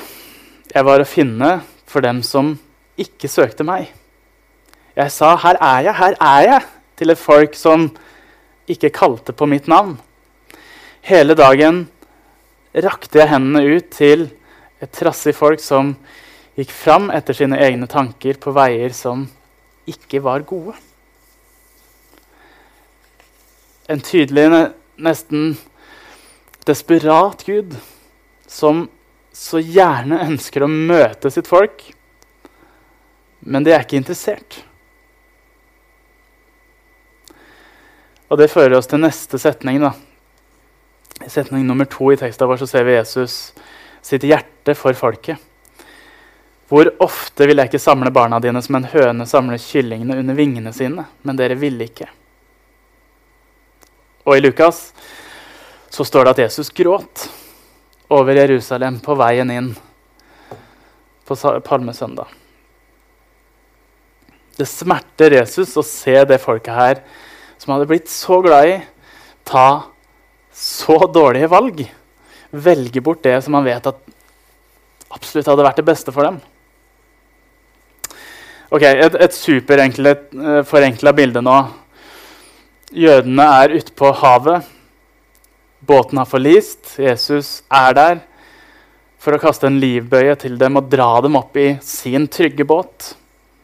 'Jeg 0.74 0.84
var 0.84 1.00
å 1.00 1.08
finne 1.08 1.60
for 1.86 2.00
dem 2.00 2.22
som 2.22 2.58
ikke 2.96 3.28
søkte 3.28 3.64
meg.' 3.64 3.92
Jeg 4.96 5.10
sa, 5.12 5.36
'Her 5.36 5.56
er 5.60 5.82
jeg, 5.82 5.94
her 5.94 6.14
er 6.20 6.42
jeg', 6.48 6.66
til 6.96 7.10
et 7.10 7.18
folk 7.18 7.54
som 7.54 7.90
ikke 8.68 8.90
kalte 8.90 9.32
på 9.32 9.46
mitt 9.46 9.68
navn. 9.68 9.98
Hele 11.02 11.34
dagen 11.34 11.88
rakte 12.74 13.18
jeg 13.18 13.28
hendene 13.28 13.76
ut 13.76 13.90
til 13.90 14.30
et 14.80 14.92
trassig 14.92 15.34
folk 15.34 15.60
som 15.60 15.96
gikk 16.56 16.70
fram 16.70 17.10
etter 17.10 17.34
sine 17.34 17.58
egne 17.58 17.86
tanker 17.86 18.34
på 18.40 18.52
veier 18.52 18.92
som 18.92 19.28
ikke 19.88 20.20
var 20.24 20.46
gode. 20.48 20.76
En 23.88 24.02
tydelig 24.04 24.46
nesten 25.00 25.54
desperat 26.68 27.44
Gud 27.46 27.76
som 28.48 28.86
så 29.32 29.60
gjerne 29.62 30.20
ønsker 30.26 30.64
å 30.64 30.70
møte 30.70 31.30
sitt 31.32 31.48
folk, 31.48 31.84
men 33.40 33.64
de 33.64 33.72
er 33.72 33.84
ikke 33.84 34.00
interessert. 34.00 34.60
Og 38.28 38.36
det 38.40 38.50
fører 38.52 38.76
oss 38.76 38.90
til 38.90 39.00
neste 39.00 39.40
setning. 39.40 39.80
da. 39.80 39.94
I 41.24 41.30
setning 41.32 41.64
nummer 41.66 41.88
to 41.88 42.12
i 42.12 42.18
teksten 42.20 42.48
vår 42.48 42.60
så 42.60 42.68
ser 42.68 42.84
vi 42.84 42.98
Jesus 42.98 43.54
sitt 44.04 44.26
hjerte 44.26 44.74
for 44.76 44.92
folket. 44.92 45.38
Hvor 46.68 46.90
ofte 47.00 47.46
vil 47.48 47.56
jeg 47.56 47.70
ikke 47.70 47.80
samle 47.80 48.12
barna 48.12 48.40
dine 48.44 48.60
som 48.64 48.76
en 48.76 48.88
høne 48.92 49.24
samler 49.28 49.60
kyllingene 49.62 50.18
under 50.20 50.36
vingene 50.36 50.72
sine, 50.76 51.06
men 51.24 51.38
dere 51.38 51.56
ville 51.56 51.86
ikke. 51.88 52.08
Og 54.28 54.36
i 54.36 54.42
Lukas 54.44 54.90
så 55.88 56.04
står 56.04 56.26
det 56.26 56.34
at 56.34 56.42
Jesus 56.44 56.68
gråt 56.76 57.24
over 58.12 58.36
Jerusalem 58.36 58.98
på 59.00 59.16
veien 59.16 59.52
inn 59.52 59.70
på 61.28 61.36
palmesøndag. 61.64 62.28
Det 64.58 64.66
smerter 64.68 65.38
Jesus 65.38 65.72
å 65.78 65.84
se 65.86 66.16
det 66.28 66.40
folket 66.42 66.74
her 66.74 67.00
som 67.60 67.72
hadde 67.74 67.88
blitt 67.88 68.10
så 68.12 68.40
glad 68.44 68.68
i, 68.68 68.76
ta 69.46 69.88
så 70.52 70.98
dårlige 71.08 71.48
valg. 71.48 71.82
Velge 72.50 73.02
bort 73.04 73.24
det 73.24 73.36
som 73.44 73.56
han 73.56 73.66
vet 73.66 73.88
at 73.88 74.00
absolutt 75.14 75.48
hadde 75.48 75.64
vært 75.64 75.80
det 75.80 75.88
beste 75.88 76.12
for 76.12 76.28
dem. 76.28 76.40
Ok, 78.68 78.82
Et, 78.84 79.14
et 79.16 79.32
superforenkla 79.32 80.10
eh, 81.08 81.16
bilde 81.16 81.40
nå. 81.40 81.54
Jødene 82.92 83.46
er 83.62 83.72
ute 83.78 83.94
på 83.96 84.10
havet. 84.12 84.66
Båten 85.88 86.20
har 86.20 86.28
forlist. 86.28 86.98
Jesus 87.00 87.62
er 87.72 87.96
der 87.96 88.20
for 89.16 89.32
å 89.32 89.40
kaste 89.40 89.70
en 89.70 89.80
livbøye 89.80 90.36
til 90.44 90.60
dem 90.60 90.76
og 90.76 90.92
dra 90.92 91.08
dem 91.24 91.40
opp 91.40 91.56
i 91.56 91.78
sin 91.80 92.28
trygge 92.28 92.68
båt. 92.68 93.14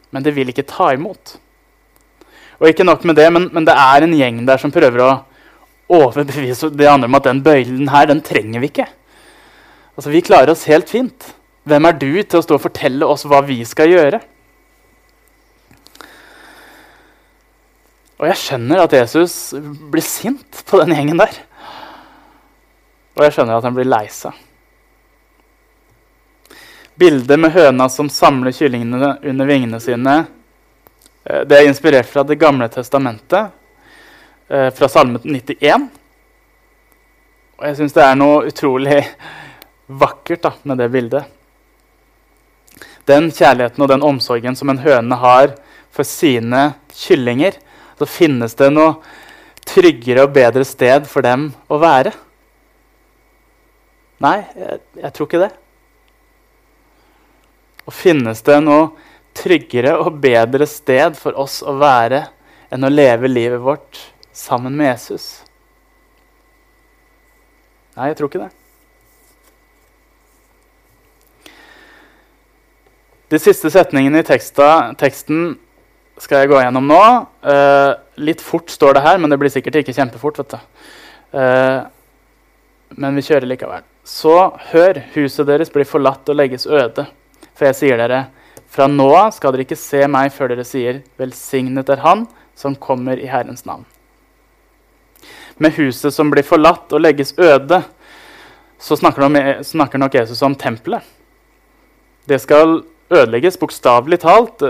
Men 0.09 0.25
de 0.25 0.33
vil 0.33 0.49
ikke 0.49 0.65
ta 0.73 0.89
imot. 0.97 1.37
Og 2.57 2.71
ikke 2.71 2.89
nok 2.89 3.05
med 3.05 3.21
det, 3.21 3.29
men, 3.29 3.49
men 3.53 3.69
det 3.69 3.77
er 3.77 4.09
en 4.09 4.17
gjeng 4.17 4.41
der 4.49 4.57
som 4.57 4.73
prøver 4.73 5.05
å 5.05 5.13
overbevise 6.01 6.73
de 6.73 6.89
andre 6.89 7.05
om 7.11 7.21
at 7.21 7.29
den 7.29 7.45
bøylen 7.45 7.93
her, 7.93 8.09
den 8.09 8.25
trenger 8.25 8.57
vi 8.63 8.73
ikke. 8.73 8.89
Altså, 9.93 10.09
Vi 10.09 10.25
klarer 10.25 10.57
oss 10.57 10.65
helt 10.65 10.89
fint. 10.89 11.35
Hvem 11.69 11.93
er 11.93 11.99
du 12.01 12.13
til 12.23 12.39
å 12.41 12.47
stå 12.47 12.57
og 12.57 12.65
fortelle 12.65 13.05
oss 13.05 13.29
hva 13.29 13.45
vi 13.45 13.61
skal 13.69 13.93
gjøre? 13.93 14.29
Og 18.15 18.29
jeg 18.29 18.39
skjønner 18.39 18.85
at 18.85 18.93
Jesus 18.95 19.53
blir 19.91 20.03
sint 20.03 20.61
på 20.67 20.79
den 20.81 20.95
gjengen 20.95 21.19
der. 21.19 21.35
Og 23.15 23.25
jeg 23.25 23.35
skjønner 23.35 23.57
at 23.57 23.67
han 23.67 23.75
blir 23.75 23.87
lei 23.87 24.05
seg. 24.11 24.35
Bildet 26.95 27.39
med 27.39 27.51
høna 27.51 27.89
som 27.91 28.07
samler 28.11 28.55
kyllingene 28.55 29.17
under 29.19 29.49
vingene 29.49 29.81
sine, 29.83 30.15
eh, 31.25 31.43
det 31.43 31.57
er 31.57 31.67
inspirert 31.67 32.07
fra 32.07 32.23
Det 32.23 32.39
gamle 32.39 32.69
testamentet, 32.71 33.51
eh, 34.47 34.69
fra 34.71 34.87
Salme 34.87 35.19
91. 35.19 35.89
Og 37.57 37.67
jeg 37.67 37.75
syns 37.75 37.93
det 37.93 38.03
er 38.03 38.15
noe 38.15 38.47
utrolig 38.47 39.01
vakkert 40.03 40.41
da, 40.41 40.53
med 40.63 40.77
det 40.77 40.91
bildet. 40.91 41.25
Den 43.05 43.27
kjærligheten 43.29 43.83
og 43.83 43.91
den 43.91 44.03
omsorgen 44.03 44.55
som 44.55 44.71
en 44.71 44.79
høne 44.79 45.15
har 45.15 45.55
for 45.91 46.03
sine 46.07 46.75
kyllinger, 46.95 47.59
så 47.97 48.07
finnes 48.09 48.55
det 48.59 48.69
noe 48.73 48.97
tryggere 49.65 50.25
og 50.25 50.33
bedre 50.35 50.65
sted 50.67 51.07
for 51.09 51.25
dem 51.25 51.49
å 51.71 51.79
være. 51.81 52.13
Nei, 54.23 54.39
jeg, 54.55 54.81
jeg 55.01 55.13
tror 55.15 55.29
ikke 55.29 55.43
det. 55.43 55.51
Og 57.85 57.93
finnes 57.93 58.41
det 58.45 58.59
noe 58.63 58.89
tryggere 59.35 59.95
og 59.99 60.19
bedre 60.23 60.67
sted 60.69 61.17
for 61.19 61.37
oss 61.39 61.59
å 61.65 61.75
være 61.79 62.25
enn 62.73 62.87
å 62.87 62.91
leve 62.91 63.29
livet 63.29 63.61
vårt 63.61 63.99
sammen 64.35 64.75
med 64.77 64.93
Jesus? 64.93 65.27
Nei, 67.95 68.09
jeg 68.11 68.19
tror 68.19 68.31
ikke 68.31 68.45
det. 68.45 68.53
De 73.31 73.39
siste 73.41 73.71
setningene 73.73 74.21
i 74.21 74.25
teksta, 74.25 74.93
teksten 74.99 75.55
skal 76.21 76.43
jeg 76.43 76.51
gå 76.51 76.61
gjennom 76.61 76.87
nå. 76.87 77.01
Uh, 77.43 77.97
litt 78.21 78.43
fort 78.43 78.71
står 78.71 78.97
det 78.97 79.03
her, 79.05 79.19
men 79.19 79.31
det 79.31 79.39
blir 79.41 79.51
sikkert 79.51 79.81
ikke 79.81 79.95
kjempefort. 79.95 80.39
vet 80.39 80.55
du. 80.55 80.57
Uh, 81.35 81.83
men 82.95 83.17
vi 83.17 83.25
kjører 83.25 83.49
likevel. 83.49 83.83
Så 84.05 84.35
hør, 84.71 85.01
huset 85.15 85.47
deres 85.49 85.71
blir 85.73 85.87
forlatt 85.89 86.29
og 86.29 86.37
legges 86.37 86.67
øde. 86.69 87.07
For 87.55 87.67
jeg 87.69 87.79
sier 87.79 87.99
dere, 87.99 88.27
fra 88.71 88.87
nå 88.91 89.07
av 89.15 89.33
skal 89.35 89.55
dere 89.55 89.65
ikke 89.65 89.79
se 89.79 90.03
meg 90.11 90.31
før 90.35 90.51
dere 90.51 90.65
sier, 90.67 91.01
velsignet 91.19 91.89
er 91.91 92.03
Han 92.05 92.25
som 92.55 92.75
kommer 92.75 93.19
i 93.19 93.27
Herrens 93.31 93.65
navn. 93.67 93.85
Med 95.57 95.75
huset 95.79 96.13
som 96.13 96.31
blir 96.31 96.43
forlatt 96.43 96.91
og 96.91 97.03
legges 97.03 97.33
øde, 97.39 97.81
så 98.79 98.97
snakker, 98.99 99.63
snakker 99.63 99.99
nok 99.99 100.15
Jesus 100.15 100.41
om 100.43 100.55
tempelet. 100.55 101.03
Det 102.27 102.41
skal 102.43 102.81
ødelegges 103.13 103.57
bokstavelig 103.61 104.19
talt, 104.23 104.63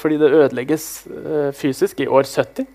fordi 0.00 0.16
det 0.20 0.32
ødelegges 0.32 0.86
eh, 1.10 1.50
fysisk 1.56 2.00
i 2.00 2.08
år 2.08 2.24
70. 2.24 2.66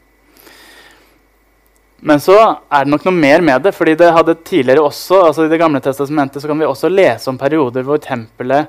Men 2.00 2.22
så 2.24 2.38
er 2.72 2.86
det 2.86 2.94
nok 2.94 3.08
noe 3.08 3.16
mer 3.16 3.42
med 3.44 3.66
det. 3.66 3.74
fordi 3.76 3.96
det 4.00 4.14
hadde 4.14 4.38
tidligere 4.46 4.86
også, 4.86 5.26
altså 5.26 5.44
I 5.44 5.50
Det 5.50 5.60
gamle 5.60 5.82
testamentet 5.82 6.42
så 6.42 6.48
kan 6.48 6.60
vi 6.60 6.66
også 6.66 6.90
lese 6.90 7.30
om 7.30 7.38
perioder 7.38 7.84
hvor 7.84 7.98
tempelet 7.98 8.68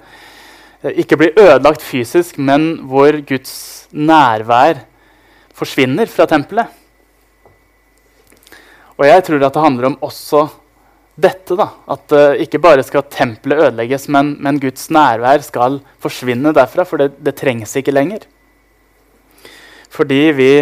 eh, 0.83 0.93
ikke 1.05 1.17
blir 1.17 1.39
ødelagt 1.39 1.83
fysisk, 1.83 2.39
men 2.39 2.87
hvor 2.89 3.21
Guds 3.27 3.89
nærvær 3.93 4.83
forsvinner 5.55 6.07
fra 6.07 6.27
tempelet. 6.27 6.67
Og 8.97 9.07
jeg 9.07 9.25
tror 9.25 9.45
at 9.45 9.55
det 9.55 9.63
handler 9.63 9.87
om 9.87 9.99
også 10.03 10.49
dette. 11.23 11.57
da, 11.59 11.69
At 11.91 12.13
uh, 12.17 12.35
ikke 12.41 12.61
bare 12.63 12.85
skal 12.87 13.07
tempelet 13.13 13.63
ødelegges, 13.67 14.09
men, 14.13 14.37
men, 14.43 14.61
Guds 14.63 14.91
nærvær 14.93 15.45
skal 15.47 15.81
forsvinne 16.03 16.55
derfra. 16.57 16.87
For 16.89 16.97
det, 17.01 17.13
det 17.23 17.37
trengs 17.41 17.77
ikke 17.79 17.95
lenger. 17.95 18.27
Fordi 19.91 20.23
vi 20.37 20.53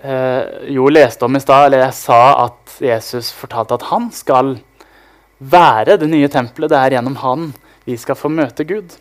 uh, 0.00 0.42
jo 0.72 0.88
leste 0.92 1.26
om 1.26 1.36
i 1.36 1.42
stad, 1.42 1.68
eller 1.68 1.86
jeg 1.86 1.98
sa 2.00 2.20
at 2.46 2.78
Jesus 2.82 3.32
fortalte 3.34 3.78
at 3.78 3.88
han 3.90 4.10
skal 4.14 4.56
være 5.38 5.98
det 6.00 6.08
nye 6.10 6.28
tempelet. 6.32 6.70
Det 6.72 6.78
er 6.80 6.96
gjennom 6.96 7.18
han 7.22 7.50
vi 7.86 7.96
skal 8.00 8.18
få 8.18 8.28
møte 8.32 8.66
Gud. 8.66 8.96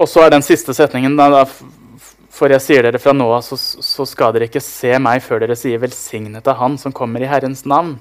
Og 0.00 0.08
så 0.08 0.24
er 0.24 0.32
den 0.32 0.44
siste 0.44 0.72
setningen 0.72 1.18
da, 1.18 1.44
for 2.30 2.52
jeg 2.54 2.62
sier 2.62 2.86
dere 2.86 3.00
fra 3.02 3.12
nå 3.12 3.26
av, 3.34 3.42
så, 3.42 3.58
så, 3.58 4.06
skal 4.06 4.32
dere 4.34 4.46
ikke 4.46 4.62
se 4.62 4.94
meg 5.02 5.22
før 5.24 5.42
dere 5.42 5.58
sier 5.58 5.80
'velsignet 5.82 6.46
av 6.46 6.60
Han 6.62 6.78
som 6.78 6.94
kommer 6.94 7.22
i 7.22 7.28
Herrens 7.28 7.64
navn'. 7.66 7.98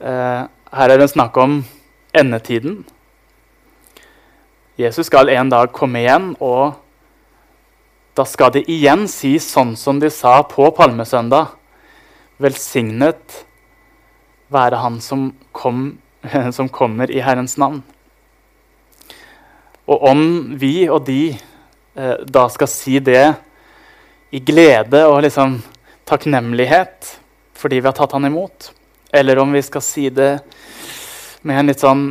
Eh, 0.00 0.42
her 0.72 0.90
er 0.90 0.98
det 0.98 1.10
snakk 1.10 1.36
om 1.36 1.64
endetiden. 2.14 2.84
Jesus 4.78 5.06
skal 5.06 5.30
en 5.30 5.50
dag 5.50 5.72
komme 5.72 6.02
igjen, 6.02 6.36
og 6.40 6.74
da 8.14 8.24
skal 8.24 8.52
de 8.54 8.62
igjen 8.66 9.06
si 9.10 9.38
sånn 9.38 9.76
som 9.78 9.98
de 9.98 10.10
sa 10.10 10.42
på 10.42 10.70
palmesøndag. 10.74 11.54
Velsignet 12.38 13.44
være 14.50 14.78
Han 14.82 15.00
som, 15.00 15.32
kom, 15.52 15.98
som 16.56 16.68
kommer 16.68 17.10
i 17.10 17.20
Herrens 17.20 17.56
navn. 17.58 17.82
Og 19.88 20.02
om 20.02 20.20
vi 20.60 20.88
og 20.88 21.06
de 21.06 21.38
eh, 21.98 22.16
da 22.24 22.46
skal 22.54 22.70
si 22.70 22.98
det 23.02 23.26
i 24.30 24.40
glede 24.44 25.02
og 25.08 25.22
liksom 25.24 25.58
takknemlighet 26.08 27.16
fordi 27.58 27.80
vi 27.80 27.88
har 27.88 27.96
tatt 27.96 28.14
han 28.14 28.28
imot, 28.28 28.70
eller 29.10 29.40
om 29.42 29.50
vi 29.52 29.62
skal 29.66 29.82
si 29.82 30.06
det 30.14 30.36
med 31.42 31.58
en 31.58 31.70
litt 31.72 31.82
sånn 31.82 32.04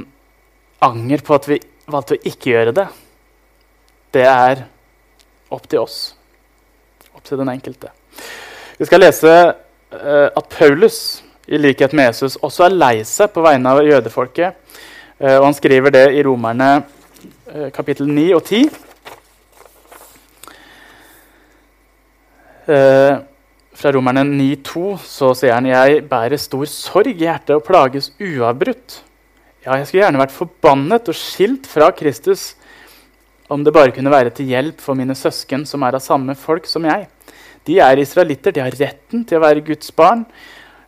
anger 0.84 1.24
på 1.24 1.36
at 1.38 1.48
vi 1.48 1.60
valgte 1.88 2.18
å 2.18 2.26
ikke 2.28 2.52
gjøre 2.52 2.74
det, 2.76 2.88
det 4.12 4.26
er 4.28 4.66
opp 5.54 5.70
til 5.70 5.86
oss. 5.86 5.98
Opp 7.16 7.24
til 7.24 7.40
den 7.40 7.54
enkelte. 7.54 7.94
Vi 8.78 8.86
skal 8.90 9.02
lese 9.02 9.32
eh, 9.32 10.28
at 10.28 10.50
Paulus, 10.52 11.24
i 11.48 11.60
likhet 11.62 11.96
med 11.96 12.10
Jesus, 12.10 12.36
også 12.44 12.68
er 12.68 12.76
lei 12.76 12.96
seg 13.08 13.32
på 13.32 13.46
vegne 13.46 13.72
av 13.72 13.86
jødefolket. 13.88 14.58
Eh, 15.18 15.38
og 15.38 15.48
han 15.48 15.56
skriver 15.56 15.96
det 15.96 16.06
i 16.18 16.26
Romerne 16.28 16.72
eh, 16.76 17.70
kapittel 17.74 18.12
9 18.12 18.28
og 18.36 18.44
10. 18.44 18.87
Eh, 22.68 23.18
fra 23.78 23.92
Romerne 23.94 24.26
9,2 24.28 24.98
så 25.06 25.32
sier 25.38 25.54
han 25.56 25.70
jeg 25.70 26.02
bærer 26.10 26.40
stor 26.42 26.66
sorg 26.68 27.14
i 27.14 27.24
hjertet 27.24 27.56
og 27.56 27.64
plages 27.68 28.10
uavbrutt. 28.20 29.02
Ja, 29.64 29.78
jeg 29.78 29.88
skulle 29.88 30.04
gjerne 30.04 30.22
vært 30.22 30.36
forbannet 30.36 31.12
og 31.12 31.16
skilt 31.16 31.70
fra 31.70 31.92
Kristus 31.96 32.56
om 33.48 33.64
det 33.64 33.72
bare 33.76 33.94
kunne 33.96 34.12
være 34.12 34.34
til 34.36 34.50
hjelp 34.52 34.82
for 34.84 35.00
mine 35.00 35.16
søsken 35.16 35.64
som 35.70 35.86
er 35.88 35.96
av 35.96 36.04
samme 36.04 36.36
folk 36.36 36.68
som 36.68 36.88
jeg. 36.90 37.08
De 37.68 37.80
er 37.84 38.02
israelitter, 38.02 38.56
de 38.56 38.64
har 38.64 38.76
retten 38.80 39.24
til 39.28 39.40
å 39.40 39.46
være 39.46 39.64
Guds 39.68 39.94
barn. 39.96 40.26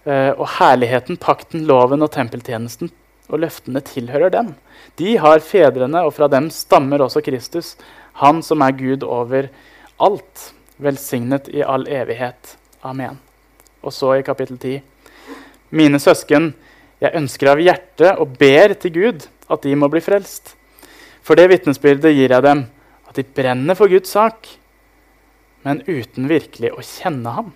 Eh, 0.03 0.31
og 0.35 0.47
herligheten, 0.57 1.19
pakten, 1.19 1.63
loven 1.67 2.03
og 2.03 2.11
tempeltjenesten 2.11 2.91
og 3.29 3.43
løftene 3.45 3.83
tilhører 3.85 4.31
dem. 4.33 4.53
De 4.99 5.15
har 5.21 5.43
fedrene, 5.45 6.03
og 6.03 6.15
fra 6.17 6.27
dem 6.31 6.49
stammer 6.51 7.03
også 7.05 7.23
Kristus, 7.23 7.75
han 8.19 8.41
som 8.43 8.63
er 8.65 8.75
Gud 8.75 9.05
over 9.07 9.51
alt 9.99 10.49
velsignet 10.79 11.49
i 11.51 11.63
all 11.63 11.85
evighet. 11.87 12.55
Amen. 12.83 13.19
Og 13.83 13.93
så 13.93 14.15
i 14.17 14.25
kapittel 14.25 14.57
10.: 14.57 14.79
Mine 15.69 15.99
søsken, 15.99 16.53
jeg 16.99 17.15
ønsker 17.15 17.51
av 17.51 17.61
hjertet 17.63 18.19
og 18.19 18.35
ber 18.39 18.73
til 18.79 18.95
Gud 18.95 19.27
at 19.49 19.63
de 19.63 19.75
må 19.75 19.87
bli 19.91 20.01
frelst. 20.03 20.55
For 21.23 21.37
det 21.39 21.49
vitnesbyrdet 21.51 22.15
gir 22.15 22.31
jeg 22.31 22.43
dem, 22.43 22.65
at 23.07 23.15
de 23.15 23.23
brenner 23.23 23.77
for 23.77 23.91
Guds 23.91 24.11
sak, 24.15 24.47
men 25.63 25.83
uten 25.87 26.29
virkelig 26.29 26.71
å 26.73 26.83
kjenne 26.85 27.35
ham. 27.35 27.53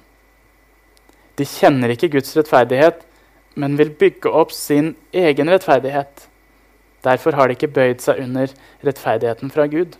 De 1.39 1.47
kjenner 1.47 1.93
ikke 1.93 2.12
Guds 2.13 2.36
rettferdighet, 2.38 3.01
men 3.55 3.77
vil 3.77 3.93
bygge 3.97 4.29
opp 4.29 4.51
sin 4.53 4.93
egen 5.13 5.49
rettferdighet. 5.49 6.27
Derfor 7.03 7.38
har 7.38 7.49
de 7.49 7.57
ikke 7.57 7.71
bøyd 7.73 8.01
seg 8.03 8.21
under 8.23 8.51
rettferdigheten 8.86 9.51
fra 9.53 9.67
Gud. 9.71 9.97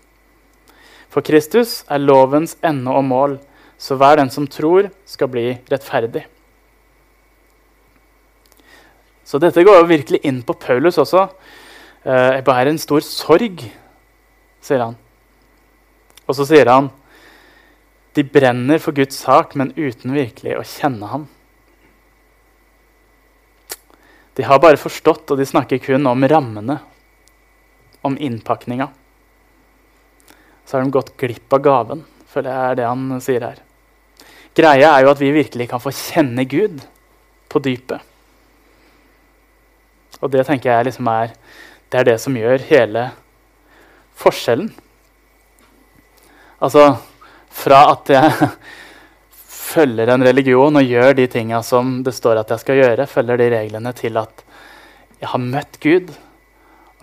For 1.14 1.22
Kristus 1.22 1.84
er 1.94 2.02
lovens 2.02 2.56
ende 2.66 2.90
og 2.90 3.04
mål, 3.06 3.36
så 3.78 3.98
hver 4.00 4.18
den 4.18 4.32
som 4.34 4.48
tror, 4.50 4.88
skal 5.06 5.30
bli 5.30 5.46
rettferdig. 5.70 6.24
Så 9.24 9.38
dette 9.42 9.64
går 9.66 9.78
jo 9.80 9.92
virkelig 9.92 10.24
inn 10.26 10.42
på 10.46 10.56
Paulus 10.58 10.98
også. 11.02 11.28
Eh, 12.04 12.40
jeg 12.40 12.46
bærer 12.48 12.72
en 12.72 12.82
stor 12.82 13.06
sorg, 13.06 13.62
sier 14.64 14.82
han. 14.82 14.98
Og 16.26 16.38
så 16.38 16.48
sier 16.50 16.72
han 16.72 16.90
de 18.14 18.26
brenner 18.26 18.82
for 18.82 18.94
Guds 18.94 19.18
sak, 19.22 19.56
men 19.58 19.74
uten 19.78 20.14
virkelig 20.14 20.58
å 20.58 20.66
kjenne 20.66 21.08
ham. 21.10 21.30
De 24.38 24.46
har 24.46 24.62
bare 24.62 24.82
forstått, 24.82 25.30
og 25.30 25.38
de 25.38 25.50
snakker 25.50 25.82
kun 25.82 26.10
om 26.10 26.26
rammene, 26.30 26.80
om 28.06 28.18
innpakninga 28.18 28.90
så 30.74 30.80
har 30.80 30.88
de 30.88 30.94
gått 30.96 31.12
glipp 31.22 31.54
av 31.54 31.60
gaven. 31.62 32.00
For 32.26 32.42
det 32.42 32.50
er 32.50 32.78
det 32.80 32.86
han 32.90 33.20
sier 33.22 33.44
her. 33.46 33.60
Greia 34.58 34.88
er 34.90 35.04
jo 35.06 35.12
at 35.12 35.20
vi 35.22 35.28
virkelig 35.36 35.68
kan 35.70 35.82
få 35.84 35.92
kjenne 35.94 36.48
Gud 36.50 36.80
på 37.46 37.62
dypet. 37.62 38.02
Og 40.18 40.32
det 40.34 40.48
tenker 40.48 40.72
jeg 40.72 40.88
liksom 40.88 41.12
er, 41.14 41.36
det 41.94 42.00
er 42.00 42.10
det 42.10 42.18
som 42.24 42.34
gjør 42.34 42.66
hele 42.72 43.06
forskjellen. 44.18 44.72
Altså 46.58 46.90
fra 47.54 47.86
at 47.92 48.10
jeg 48.18 48.50
følger 49.76 50.10
en 50.10 50.26
religion 50.26 50.82
og 50.82 50.90
gjør 50.90 51.14
de 51.22 51.30
tinga 51.38 51.62
som 51.62 52.00
det 52.02 52.18
står 52.18 52.42
at 52.42 52.58
jeg 52.58 52.66
skal 52.66 52.82
gjøre, 52.82 53.10
følger 53.14 53.46
de 53.46 53.54
reglene 53.60 53.94
til 53.94 54.18
at 54.26 54.42
jeg 55.22 55.30
har 55.36 55.50
møtt 55.54 55.78
Gud 55.86 56.10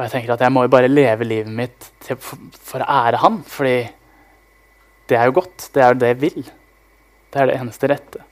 og 0.01 0.07
jeg 0.07 0.13
tenker 0.15 0.33
at 0.33 0.41
jeg 0.41 0.53
må 0.55 0.63
jo 0.65 0.71
bare 0.73 0.89
leve 0.89 1.27
livet 1.29 1.53
mitt 1.53 1.91
til, 2.01 2.17
for, 2.17 2.81
å 2.81 2.87
ære 2.89 3.19
han, 3.21 3.35
fordi 3.45 3.83
det 5.13 5.19
er 5.19 5.29
jo 5.29 5.35
godt. 5.43 5.67
Det 5.75 5.83
er 5.85 5.93
jo 5.93 5.99
det 6.01 6.09
jeg 6.09 6.19
vil. 6.23 6.47
Det 7.29 7.43
er 7.43 7.51
det 7.51 7.57
eneste 7.59 7.91
rette. 7.93 8.23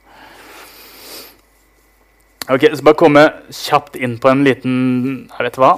Ok, 2.49 2.65
Så 2.73 2.87
bare 2.89 2.97
komme 2.97 3.27
kjapt 3.53 4.01
inn 4.01 4.17
på 4.17 4.33
en 4.33 4.47
liten 4.47 4.75
Jeg 5.29 5.45
vet 5.51 5.61
hva. 5.61 5.75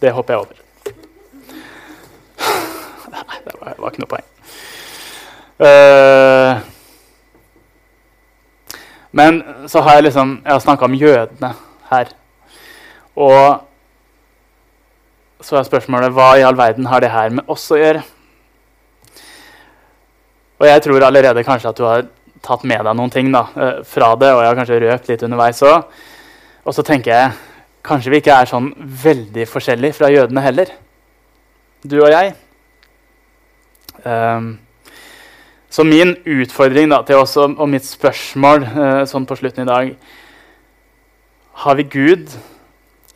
Det 0.00 0.16
hopper 0.16 0.32
jeg 0.32 0.46
over. 0.46 0.64
Nei, 3.12 3.42
det 3.44 3.58
var, 3.60 3.76
var 3.76 3.92
ikke 3.92 4.06
noe 4.06 4.14
poeng. 4.16 4.28
Uh, 5.60 6.71
men 9.12 9.42
så 9.68 9.82
har 9.84 9.98
jeg 9.98 10.08
liksom, 10.08 10.40
jeg 10.44 10.52
har 10.52 10.64
snakka 10.64 10.88
om 10.88 10.96
jødene 10.96 11.52
her. 11.90 12.12
Og 13.16 13.60
så 15.42 15.58
er 15.58 15.68
spørsmålet 15.68 16.14
hva 16.16 16.32
i 16.38 16.44
all 16.46 16.56
verden 16.56 16.88
har 16.88 17.02
det 17.02 17.12
her 17.12 17.32
med 17.34 17.48
oss 17.50 17.66
å 17.74 17.78
gjøre? 17.80 18.02
Og 20.62 20.68
jeg 20.68 20.82
tror 20.84 21.04
allerede 21.04 21.44
kanskje 21.44 21.72
at 21.72 21.78
du 21.78 21.84
har 21.84 22.04
tatt 22.42 22.64
med 22.66 22.84
deg 22.86 22.96
noen 22.98 23.12
ting 23.12 23.30
da, 23.34 23.46
eh, 23.56 23.80
fra 23.86 24.14
det, 24.18 24.30
og 24.32 24.42
jeg 24.42 24.50
har 24.50 24.58
kanskje 24.58 24.80
røpt 24.82 25.08
litt 25.10 25.24
underveis 25.26 25.62
òg. 25.66 26.00
Og 26.62 26.74
så 26.74 26.84
tenker 26.86 27.12
jeg 27.12 27.32
kanskje 27.82 28.12
vi 28.12 28.20
ikke 28.22 28.36
er 28.38 28.50
sånn 28.50 28.70
veldig 28.78 29.46
forskjellige 29.50 29.98
fra 29.98 30.10
jødene 30.12 30.44
heller, 30.44 30.70
du 31.82 31.98
og 31.98 32.12
jeg. 32.14 32.34
Um, 34.06 34.54
så 35.72 35.84
min 35.84 36.16
utfordring 36.28 36.90
da, 36.92 36.98
til 37.08 37.22
oss 37.22 37.38
og, 37.40 37.62
mitt 37.70 37.86
spørsmål 37.88 38.64
eh, 38.68 38.98
sånn 39.08 39.24
på 39.24 39.38
slutten 39.40 39.64
i 39.64 39.70
dag 39.70 39.92
Har 41.64 41.78
vi 41.78 41.86
Gud 41.88 42.34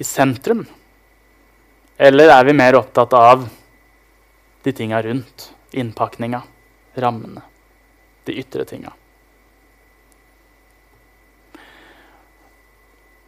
i 0.00 0.04
sentrum? 0.04 0.62
Eller 1.96 2.32
er 2.32 2.46
vi 2.48 2.54
mer 2.56 2.78
opptatt 2.78 3.12
av 3.16 3.44
de 4.64 4.72
tinga 4.72 5.02
rundt? 5.04 5.50
Innpakninga, 5.76 6.42
rammene, 7.00 7.42
de 8.28 8.36
ytre 8.40 8.64
tinga. 8.68 8.92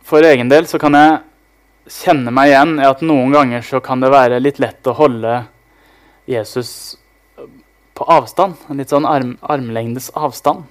For 0.09 0.25
egen 0.25 0.49
del 0.49 0.69
så 0.69 0.81
kan 0.81 0.97
jeg 0.97 1.19
kjenne 1.99 2.33
meg 2.33 2.53
igjen 2.53 2.79
i 2.81 2.89
at 2.89 3.05
noen 3.05 3.33
ganger 3.37 3.65
så 3.65 3.81
kan 3.85 4.01
det 4.01 4.13
være 4.13 4.41
litt 4.41 4.61
lett 4.61 4.89
å 4.89 4.97
holde 4.97 5.43
Jesus 6.29 6.97
på 7.99 8.07
avstand. 8.07 8.57
En 8.71 8.79
litt 8.81 8.93
sånn 8.93 9.07
arm, 9.09 9.35
armlengdes 9.43 10.13
avstand. 10.15 10.65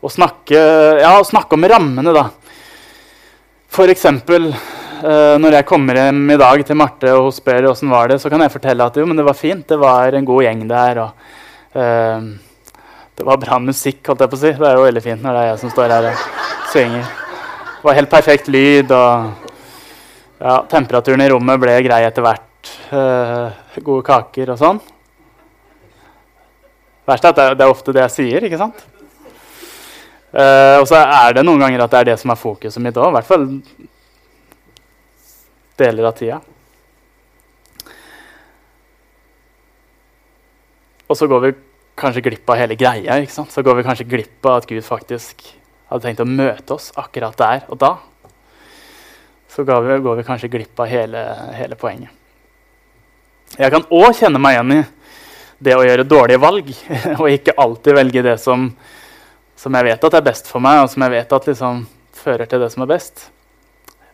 Og 0.00 0.12
snakke, 0.12 0.60
ja, 1.02 1.12
snakke 1.26 1.56
om 1.56 1.66
rammene, 1.70 2.14
da. 2.16 2.28
Eksempel 3.90 4.48
eh, 4.50 5.36
når 5.40 5.58
jeg 5.58 5.66
kommer 5.68 5.96
hjem 5.96 6.34
i 6.34 6.38
dag 6.40 6.62
til 6.66 6.76
Marte 6.76 7.12
og 7.14 7.28
hun 7.28 7.34
spør 7.36 7.70
åssen 7.70 7.92
var 7.92 8.10
det, 8.10 8.18
så 8.20 8.28
kan 8.32 8.42
jeg 8.44 8.52
fortelle 8.52 8.84
at 8.84 8.98
jo, 8.98 9.06
men 9.08 9.16
det 9.16 9.24
var 9.24 9.38
fint. 9.38 9.62
Det 9.68 9.78
var 9.80 10.16
en 10.16 10.26
god 10.28 10.44
gjeng 10.44 10.66
der. 10.68 11.02
og 11.04 11.78
eh, 11.78 12.26
Det 13.16 13.28
var 13.28 13.40
bra 13.40 13.60
musikk, 13.62 14.02
holdt 14.08 14.26
jeg 14.26 14.32
på 14.32 14.40
å 14.40 14.42
si. 14.42 14.52
Det 14.58 14.68
er 14.68 14.78
jo 14.80 14.86
veldig 14.88 15.04
fint 15.04 15.24
når 15.24 15.36
det 15.36 15.44
er 15.44 15.50
jeg 15.52 15.62
som 15.62 15.74
står 15.76 15.96
her 15.96 16.10
og 16.10 16.24
synger. 16.72 17.16
Det 17.80 17.88
var 17.88 17.96
helt 17.96 18.12
perfekt 18.12 18.50
lyd, 18.52 18.92
og 18.92 19.48
ja, 20.40 20.58
temperaturen 20.68 21.24
i 21.24 21.30
rommet 21.32 21.60
ble 21.62 21.78
grei 21.86 22.02
etter 22.08 22.24
hvert. 22.24 22.72
Eh, 22.92 23.60
gode 23.80 24.04
kaker 24.04 24.52
og 24.52 24.60
sånn. 24.60 24.80
Verst 27.10 27.26
er 27.26 27.34
at 27.34 27.58
det, 27.58 27.64
er 27.66 27.72
ofte 27.72 27.94
det 27.94 28.04
jeg 28.04 28.14
sier, 28.14 28.46
ikke 28.46 28.60
sant? 28.60 28.84
Uh, 30.30 30.78
og 30.78 30.86
så 30.86 31.00
er 31.00 31.34
det 31.34 31.42
noen 31.42 31.58
ganger 31.58 31.82
at 31.82 31.90
det 31.90 32.00
er 32.00 32.08
det 32.12 32.20
som 32.20 32.30
er 32.30 32.38
fokuset 32.38 32.82
mitt 32.82 32.98
òg. 33.00 33.10
I 33.10 33.16
hvert 33.18 33.30
fall 33.30 33.48
deler 35.80 36.06
av 36.06 36.14
tida. 36.18 36.38
Og 41.10 41.18
så 41.18 41.26
går 41.26 41.42
vi 41.48 41.56
kanskje 41.98 42.22
glipp 42.22 42.52
av 42.52 42.60
hele 42.60 42.76
greia. 42.78 43.18
ikke 43.18 43.34
sant? 43.34 43.50
Så 43.50 43.64
går 43.66 43.80
vi 43.80 43.86
kanskje 43.88 44.06
glipp 44.06 44.46
av 44.46 44.60
at 44.60 44.70
Gud 44.70 44.84
faktisk 44.86 45.42
hadde 45.90 46.06
tenkt 46.06 46.22
å 46.22 46.28
møte 46.28 46.76
oss 46.76 46.92
akkurat 47.00 47.34
der 47.38 47.66
og 47.66 47.80
da, 47.82 47.96
så 49.50 49.64
går 49.66 49.82
vi, 49.82 49.98
går 50.04 50.20
vi 50.20 50.26
kanskje 50.28 50.50
glipp 50.52 50.78
av 50.78 50.86
hele, 50.86 51.24
hele 51.58 51.74
poenget. 51.74 52.14
Jeg 53.58 53.72
kan 53.74 53.82
òg 53.90 54.14
kjenne 54.14 54.38
meg 54.38 54.54
igjen 54.54 54.76
i 54.76 54.82
det 55.60 55.76
å 55.76 55.84
gjøre 55.84 56.08
dårlige 56.08 56.40
valg 56.40 56.72
og 57.20 57.28
ikke 57.28 57.56
alltid 57.60 57.96
velge 57.98 58.24
det 58.24 58.36
som, 58.40 58.70
som, 59.58 59.76
jeg 59.76 59.88
vet 59.90 60.08
at 60.08 60.16
er 60.16 60.26
best 60.30 60.48
for 60.50 60.64
meg, 60.64 60.82
og 60.82 60.90
som 60.92 61.04
jeg 61.04 61.14
vet 61.18 61.36
at 61.36 61.50
liksom 61.52 61.84
fører 62.20 62.48
til 62.48 62.62
det 62.64 62.70
som 62.72 62.84
er 62.84 62.90
best. 62.90 63.28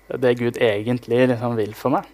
Det 0.07 0.37
Gud 0.39 0.59
egentlig 0.63 1.25
liksom 1.33 1.57
vil 1.59 1.73
for 1.75 1.97
meg. 1.97 2.07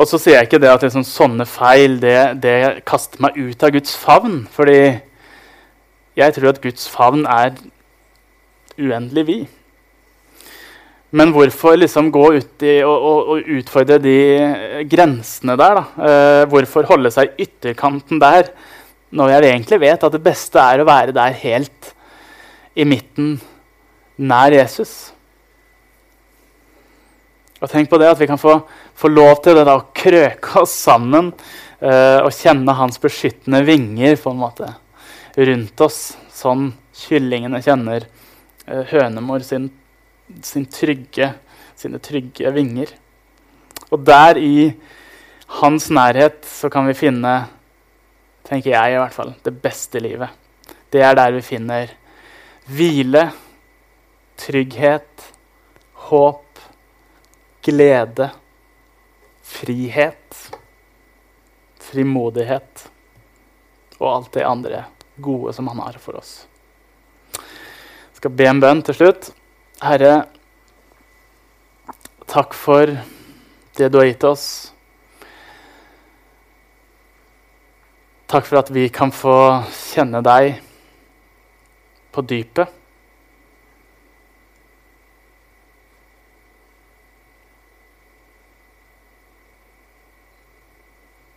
Og 0.00 0.08
så 0.08 0.16
sier 0.16 0.38
jeg 0.38 0.48
ikke 0.48 0.60
det 0.62 0.72
at 0.72 0.84
liksom 0.84 1.04
sånne 1.04 1.44
feil 1.48 1.98
det, 2.00 2.40
det 2.40 2.56
kaster 2.88 3.20
meg 3.20 3.36
ut 3.36 3.64
av 3.64 3.72
Guds 3.74 3.92
favn. 4.00 4.46
fordi 4.52 4.80
jeg 6.16 6.34
tror 6.36 6.50
at 6.50 6.60
Guds 6.60 6.88
favn 6.88 7.26
er 7.28 7.52
uendelig 8.80 9.26
vid. 9.28 9.48
Men 11.10 11.32
hvorfor 11.34 11.74
liksom 11.78 12.12
gå 12.14 12.26
ut 12.38 12.62
i 12.62 12.76
og, 12.86 12.94
og, 12.94 13.30
og 13.34 13.54
utfordre 13.58 13.98
de 14.02 14.18
grensene 14.90 15.56
der? 15.58 15.80
Eh, 16.06 16.42
hvorfor 16.50 16.86
holde 16.86 17.10
seg 17.14 17.34
ytterkanten 17.40 18.20
der, 18.22 18.52
når 19.10 19.32
jeg 19.32 19.48
egentlig 19.48 19.80
vet 19.82 20.04
at 20.06 20.14
det 20.14 20.22
beste 20.22 20.62
er 20.62 20.82
å 20.82 20.86
være 20.86 21.14
der 21.16 21.34
helt 21.40 21.94
i 22.78 22.86
midten, 22.86 23.40
nær 24.22 24.54
Jesus? 24.54 25.10
Og 27.60 27.68
tenk 27.68 27.90
på 27.90 27.98
det 28.00 28.08
at 28.08 28.20
vi 28.20 28.30
kan 28.30 28.40
få, 28.40 28.60
få 28.96 29.10
lov 29.10 29.42
til 29.44 29.58
det 29.58 29.66
da, 29.66 29.76
å 29.80 29.90
krøke 29.96 30.62
oss 30.62 30.78
sammen 30.86 31.32
eh, 31.82 32.22
og 32.22 32.30
kjenne 32.32 32.76
hans 32.78 33.02
beskyttende 33.02 33.64
vinger 33.66 34.14
på 34.20 34.30
en 34.30 34.40
måte 34.46 34.70
rundt 35.36 35.82
oss, 35.84 36.00
sånn 36.32 36.70
kyllingene 37.02 37.60
kjenner 37.64 38.06
eh, 38.06 38.86
hønemor 38.94 39.44
sin, 39.44 39.68
sin 40.46 40.66
trygge, 40.70 41.32
sine 41.78 42.00
trygge 42.02 42.52
vinger. 42.54 42.92
Og 43.90 44.04
der 44.06 44.38
i 44.38 44.70
hans 45.60 45.88
nærhet 45.90 46.44
så 46.46 46.70
kan 46.70 46.86
vi 46.88 46.96
finne, 46.98 47.34
tenker 48.46 48.74
jeg 48.74 48.94
i 48.94 49.00
hvert 49.00 49.16
fall, 49.16 49.34
det 49.44 49.56
beste 49.62 50.02
livet. 50.02 50.30
Det 50.90 51.02
er 51.02 51.16
der 51.18 51.34
vi 51.34 51.42
finner 51.42 51.90
hvile, 52.70 53.30
trygghet, 54.40 55.26
håp, 56.10 56.60
glede, 57.62 58.30
frihet, 59.42 60.38
frimodighet 61.80 62.86
og 63.98 64.06
alt 64.14 64.32
det 64.34 64.46
andre 64.46 64.84
gode 65.20 65.52
som 65.52 65.68
han 65.68 65.82
har 65.82 65.98
for 66.00 66.16
oss. 66.20 66.46
Jeg 67.34 68.22
skal 68.22 68.34
be 68.36 68.48
en 68.48 68.62
bønn 68.62 68.82
til 68.84 68.96
slutt. 68.96 69.30
Herre, 69.80 70.26
takk 72.28 72.52
for 72.52 72.90
det 73.78 73.86
du 73.88 73.96
har 73.96 74.10
gitt 74.10 74.26
oss. 74.28 74.44
Takk 78.28 78.44
for 78.44 78.60
at 78.60 78.68
vi 78.76 78.84
kan 78.92 79.08
få 79.08 79.32
kjenne 79.72 80.20
deg 80.20 80.60
på 82.12 82.26
dypet. 82.28 82.76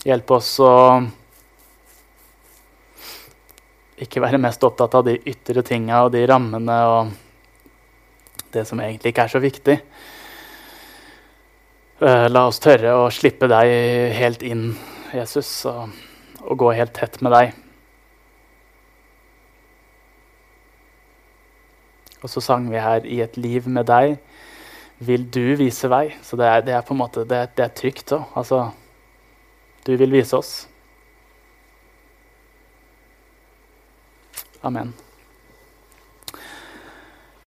Hjelp 0.04 0.36
oss 0.36 0.54
å 0.60 0.74
ikke 4.04 4.20
være 4.20 4.44
mest 4.44 4.68
opptatt 4.68 5.00
av 5.00 5.08
de 5.08 5.22
ytre 5.32 5.64
tinga 5.64 6.04
og 6.04 6.18
de 6.18 6.28
rammene 6.28 6.82
og 6.92 7.23
det 8.54 8.66
som 8.70 8.80
egentlig 8.82 9.14
ikke 9.14 9.28
er 9.28 9.34
så 9.34 9.42
viktig. 9.44 9.78
Uh, 12.04 12.28
la 12.30 12.48
oss 12.50 12.62
tørre 12.64 12.96
å 13.00 13.10
slippe 13.14 13.48
deg 13.52 13.74
helt 14.18 14.44
inn, 14.46 14.72
Jesus, 15.14 15.52
og, 15.70 15.94
og 16.44 16.58
gå 16.60 16.74
helt 16.78 16.96
tett 16.98 17.22
med 17.24 17.36
deg. 17.36 17.54
Og 22.24 22.32
så 22.32 22.42
sang 22.42 22.70
vi 22.72 22.80
her 22.80 23.06
'I 23.06 23.22
et 23.22 23.38
liv 23.38 23.68
med 23.68 23.86
deg 23.86 24.18
vil 25.00 25.26
du 25.28 25.56
vise 25.60 25.90
vei'. 25.92 26.16
Så 26.24 26.38
det 26.40 26.48
er, 26.48 26.62
det 26.62 26.74
er 26.74 26.82
på 26.82 26.94
en 26.94 27.02
måte 27.04 27.28
det, 27.28 27.50
det 27.58 27.66
er 27.66 27.76
trygt 27.76 28.12
òg. 28.16 28.24
Altså, 28.36 28.72
du 29.86 29.96
vil 29.98 30.12
vise 30.12 30.38
oss. 30.38 30.68
Amen. 34.64 34.94